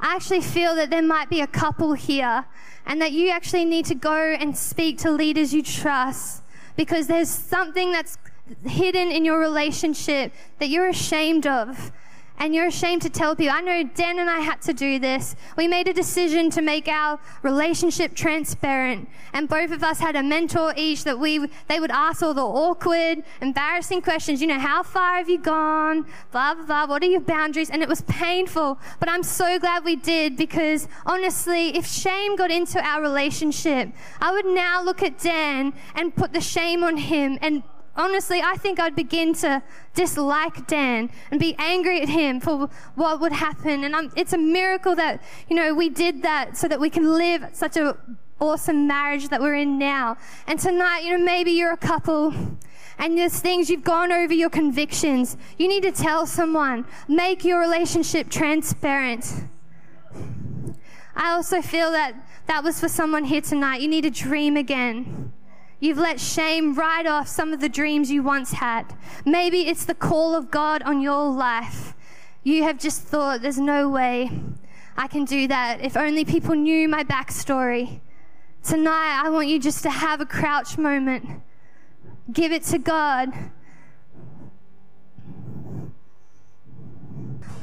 I 0.00 0.14
actually 0.14 0.40
feel 0.40 0.74
that 0.76 0.90
there 0.90 1.02
might 1.02 1.28
be 1.28 1.40
a 1.40 1.46
couple 1.46 1.94
here, 1.94 2.44
and 2.86 3.02
that 3.02 3.12
you 3.12 3.30
actually 3.30 3.64
need 3.64 3.86
to 3.86 3.94
go 3.94 4.14
and 4.14 4.56
speak 4.56 4.98
to 4.98 5.10
leaders 5.10 5.52
you 5.52 5.62
trust 5.62 6.42
because 6.76 7.08
there's 7.08 7.28
something 7.28 7.90
that's 7.90 8.16
hidden 8.64 9.10
in 9.10 9.24
your 9.24 9.38
relationship 9.38 10.32
that 10.58 10.68
you're 10.68 10.88
ashamed 10.88 11.46
of 11.46 11.92
and 12.38 12.54
you're 12.54 12.66
ashamed 12.66 13.02
to 13.02 13.10
tell 13.10 13.34
people. 13.34 13.54
I 13.54 13.60
know 13.60 13.82
Dan 13.94 14.18
and 14.18 14.28
I 14.28 14.40
had 14.40 14.60
to 14.62 14.72
do 14.72 14.98
this. 14.98 15.36
We 15.56 15.68
made 15.68 15.88
a 15.88 15.92
decision 15.92 16.50
to 16.50 16.62
make 16.62 16.88
our 16.88 17.18
relationship 17.42 18.14
transparent, 18.14 19.08
and 19.32 19.48
both 19.48 19.70
of 19.70 19.82
us 19.82 19.98
had 20.00 20.16
a 20.16 20.22
mentor 20.22 20.74
each 20.76 21.04
that 21.04 21.18
we 21.18 21.48
they 21.68 21.80
would 21.80 21.90
ask 21.90 22.22
all 22.22 22.34
the 22.34 22.42
awkward, 22.42 23.24
embarrassing 23.40 24.02
questions. 24.02 24.40
You 24.40 24.48
know, 24.48 24.58
how 24.58 24.82
far 24.82 25.16
have 25.16 25.28
you 25.28 25.38
gone? 25.38 26.06
Blah 26.32 26.54
blah 26.54 26.64
blah. 26.64 26.86
What 26.86 27.02
are 27.02 27.06
your 27.06 27.20
boundaries? 27.20 27.70
And 27.70 27.82
it 27.82 27.88
was 27.88 28.02
painful, 28.02 28.78
but 29.00 29.08
I'm 29.08 29.22
so 29.22 29.58
glad 29.58 29.84
we 29.84 29.96
did 29.96 30.36
because 30.36 30.88
honestly, 31.04 31.76
if 31.76 31.86
shame 31.86 32.36
got 32.36 32.50
into 32.50 32.84
our 32.84 33.00
relationship, 33.00 33.90
I 34.20 34.32
would 34.32 34.46
now 34.46 34.82
look 34.82 35.02
at 35.02 35.18
Dan 35.18 35.72
and 35.94 36.14
put 36.14 36.32
the 36.32 36.40
shame 36.40 36.84
on 36.84 36.96
him 36.96 37.38
and 37.40 37.62
honestly, 37.96 38.40
I 38.42 38.56
think 38.56 38.78
I'd 38.78 38.94
begin 38.94 39.34
to 39.34 39.62
dislike 39.94 40.66
Dan 40.66 41.10
and 41.30 41.40
be 41.40 41.54
angry 41.58 42.00
at 42.00 42.08
him 42.08 42.40
for 42.40 42.68
what 42.94 43.20
would 43.20 43.32
happen. 43.32 43.84
And 43.84 43.96
I'm, 43.96 44.12
it's 44.16 44.32
a 44.32 44.38
miracle 44.38 44.94
that, 44.96 45.22
you 45.48 45.56
know, 45.56 45.74
we 45.74 45.88
did 45.88 46.22
that 46.22 46.56
so 46.56 46.68
that 46.68 46.78
we 46.78 46.90
can 46.90 47.14
live 47.14 47.48
such 47.52 47.76
a 47.76 47.96
awesome 48.38 48.86
marriage 48.86 49.28
that 49.28 49.40
we're 49.40 49.54
in 49.54 49.78
now. 49.78 50.16
And 50.46 50.58
tonight, 50.58 51.00
you 51.00 51.16
know, 51.16 51.24
maybe 51.24 51.52
you're 51.52 51.72
a 51.72 51.76
couple 51.76 52.34
and 52.98 53.16
there's 53.16 53.40
things 53.40 53.68
you've 53.68 53.84
gone 53.84 54.12
over 54.12 54.32
your 54.32 54.50
convictions. 54.50 55.36
You 55.58 55.68
need 55.68 55.82
to 55.82 55.92
tell 55.92 56.26
someone, 56.26 56.86
make 57.08 57.44
your 57.44 57.60
relationship 57.60 58.28
transparent. 58.28 59.44
I 61.14 61.30
also 61.30 61.62
feel 61.62 61.90
that 61.92 62.14
that 62.46 62.62
was 62.62 62.78
for 62.78 62.88
someone 62.88 63.24
here 63.24 63.40
tonight. 63.40 63.80
You 63.80 63.88
need 63.88 64.02
to 64.02 64.10
dream 64.10 64.56
again. 64.56 65.32
You've 65.78 65.98
let 65.98 66.18
shame 66.20 66.74
write 66.74 67.06
off 67.06 67.28
some 67.28 67.52
of 67.52 67.60
the 67.60 67.68
dreams 67.68 68.10
you 68.10 68.22
once 68.22 68.52
had. 68.52 68.96
Maybe 69.24 69.68
it's 69.68 69.84
the 69.84 69.94
call 69.94 70.34
of 70.34 70.50
God 70.50 70.82
on 70.82 71.02
your 71.02 71.28
life. 71.30 71.94
You 72.42 72.62
have 72.62 72.78
just 72.78 73.02
thought, 73.02 73.42
there's 73.42 73.58
no 73.58 73.88
way 73.88 74.30
I 74.96 75.06
can 75.06 75.24
do 75.26 75.46
that. 75.48 75.82
If 75.82 75.96
only 75.96 76.24
people 76.24 76.54
knew 76.54 76.88
my 76.88 77.04
backstory. 77.04 78.00
Tonight, 78.62 79.22
I 79.24 79.28
want 79.28 79.48
you 79.48 79.60
just 79.60 79.82
to 79.82 79.90
have 79.90 80.20
a 80.20 80.26
crouch 80.26 80.78
moment. 80.78 81.42
Give 82.32 82.52
it 82.52 82.62
to 82.64 82.78
God. 82.78 83.32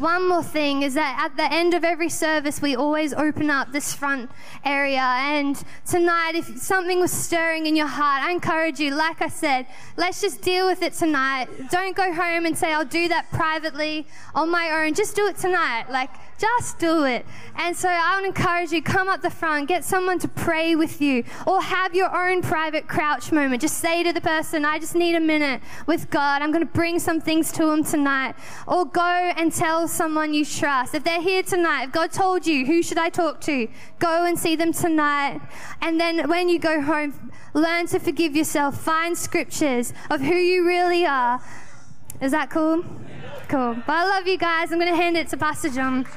One 0.03 0.27
more 0.27 0.43
thing 0.43 0.81
is 0.81 0.95
that 0.95 1.17
at 1.17 1.37
the 1.37 1.49
end 1.49 1.73
of 1.73 1.85
every 1.85 2.09
service, 2.09 2.61
we 2.61 2.75
always 2.75 3.13
open 3.13 3.49
up 3.49 3.71
this 3.71 3.93
front 3.93 4.29
area. 4.65 4.99
And 4.99 5.55
tonight, 5.85 6.35
if 6.35 6.57
something 6.57 6.99
was 6.99 7.09
stirring 7.09 7.67
in 7.67 7.77
your 7.77 7.87
heart, 7.87 8.21
I 8.21 8.31
encourage 8.33 8.81
you, 8.81 8.93
like 8.93 9.21
I 9.21 9.29
said, 9.29 9.65
let's 9.95 10.19
just 10.19 10.41
deal 10.41 10.67
with 10.67 10.81
it 10.81 10.91
tonight. 10.91 11.47
Don't 11.71 11.95
go 11.95 12.13
home 12.13 12.45
and 12.45 12.57
say, 12.57 12.73
I'll 12.73 12.83
do 12.83 13.07
that 13.07 13.31
privately 13.31 14.05
on 14.35 14.51
my 14.51 14.83
own. 14.83 14.93
Just 14.93 15.15
do 15.15 15.25
it 15.27 15.37
tonight. 15.37 15.85
Like, 15.89 16.09
just 16.37 16.79
do 16.79 17.03
it. 17.05 17.25
And 17.55 17.75
so 17.75 17.87
I 17.89 18.19
would 18.19 18.25
encourage 18.25 18.71
you 18.71 18.81
come 18.81 19.07
up 19.07 19.21
the 19.21 19.29
front, 19.29 19.67
get 19.67 19.83
someone 19.83 20.19
to 20.19 20.27
pray 20.27 20.75
with 20.75 21.01
you, 21.01 21.23
or 21.45 21.61
have 21.61 21.93
your 21.93 22.15
own 22.15 22.41
private 22.41 22.87
crouch 22.87 23.31
moment. 23.31 23.61
Just 23.61 23.77
say 23.77 24.03
to 24.03 24.11
the 24.11 24.21
person, 24.21 24.65
I 24.65 24.79
just 24.79 24.95
need 24.95 25.15
a 25.15 25.19
minute 25.19 25.61
with 25.85 26.09
God. 26.09 26.41
I'm 26.41 26.51
going 26.51 26.65
to 26.65 26.73
bring 26.73 26.99
some 26.99 27.21
things 27.21 27.51
to 27.53 27.69
Him 27.69 27.83
tonight. 27.83 28.35
Or 28.67 28.85
go 28.85 29.01
and 29.01 29.53
tell 29.53 29.87
someone 29.87 30.33
you 30.33 30.45
trust. 30.45 30.95
If 30.95 31.03
they're 31.03 31.21
here 31.21 31.43
tonight, 31.43 31.85
if 31.85 31.91
God 31.91 32.11
told 32.11 32.47
you, 32.47 32.65
who 32.65 32.81
should 32.81 32.97
I 32.97 33.09
talk 33.09 33.39
to? 33.41 33.67
Go 33.99 34.25
and 34.25 34.37
see 34.37 34.55
them 34.55 34.73
tonight. 34.73 35.41
And 35.81 35.99
then 35.99 36.27
when 36.27 36.49
you 36.49 36.59
go 36.59 36.81
home, 36.81 37.31
learn 37.53 37.87
to 37.87 37.99
forgive 37.99 38.35
yourself. 38.35 38.79
Find 38.81 39.17
scriptures 39.17 39.93
of 40.09 40.21
who 40.21 40.35
you 40.35 40.65
really 40.65 41.05
are 41.05 41.41
is 42.23 42.31
that 42.31 42.49
cool? 42.49 42.85
Cool. 43.49 43.75
But 43.85 43.93
I 43.93 44.05
love 44.05 44.27
you 44.27 44.37
guys. 44.37 44.71
I'm 44.71 44.79
going 44.79 44.89
to 44.89 44.95
hand 44.95 45.17
it 45.17 45.27
to 45.27 45.37
Pastor 45.37 45.67
John. 45.67 46.07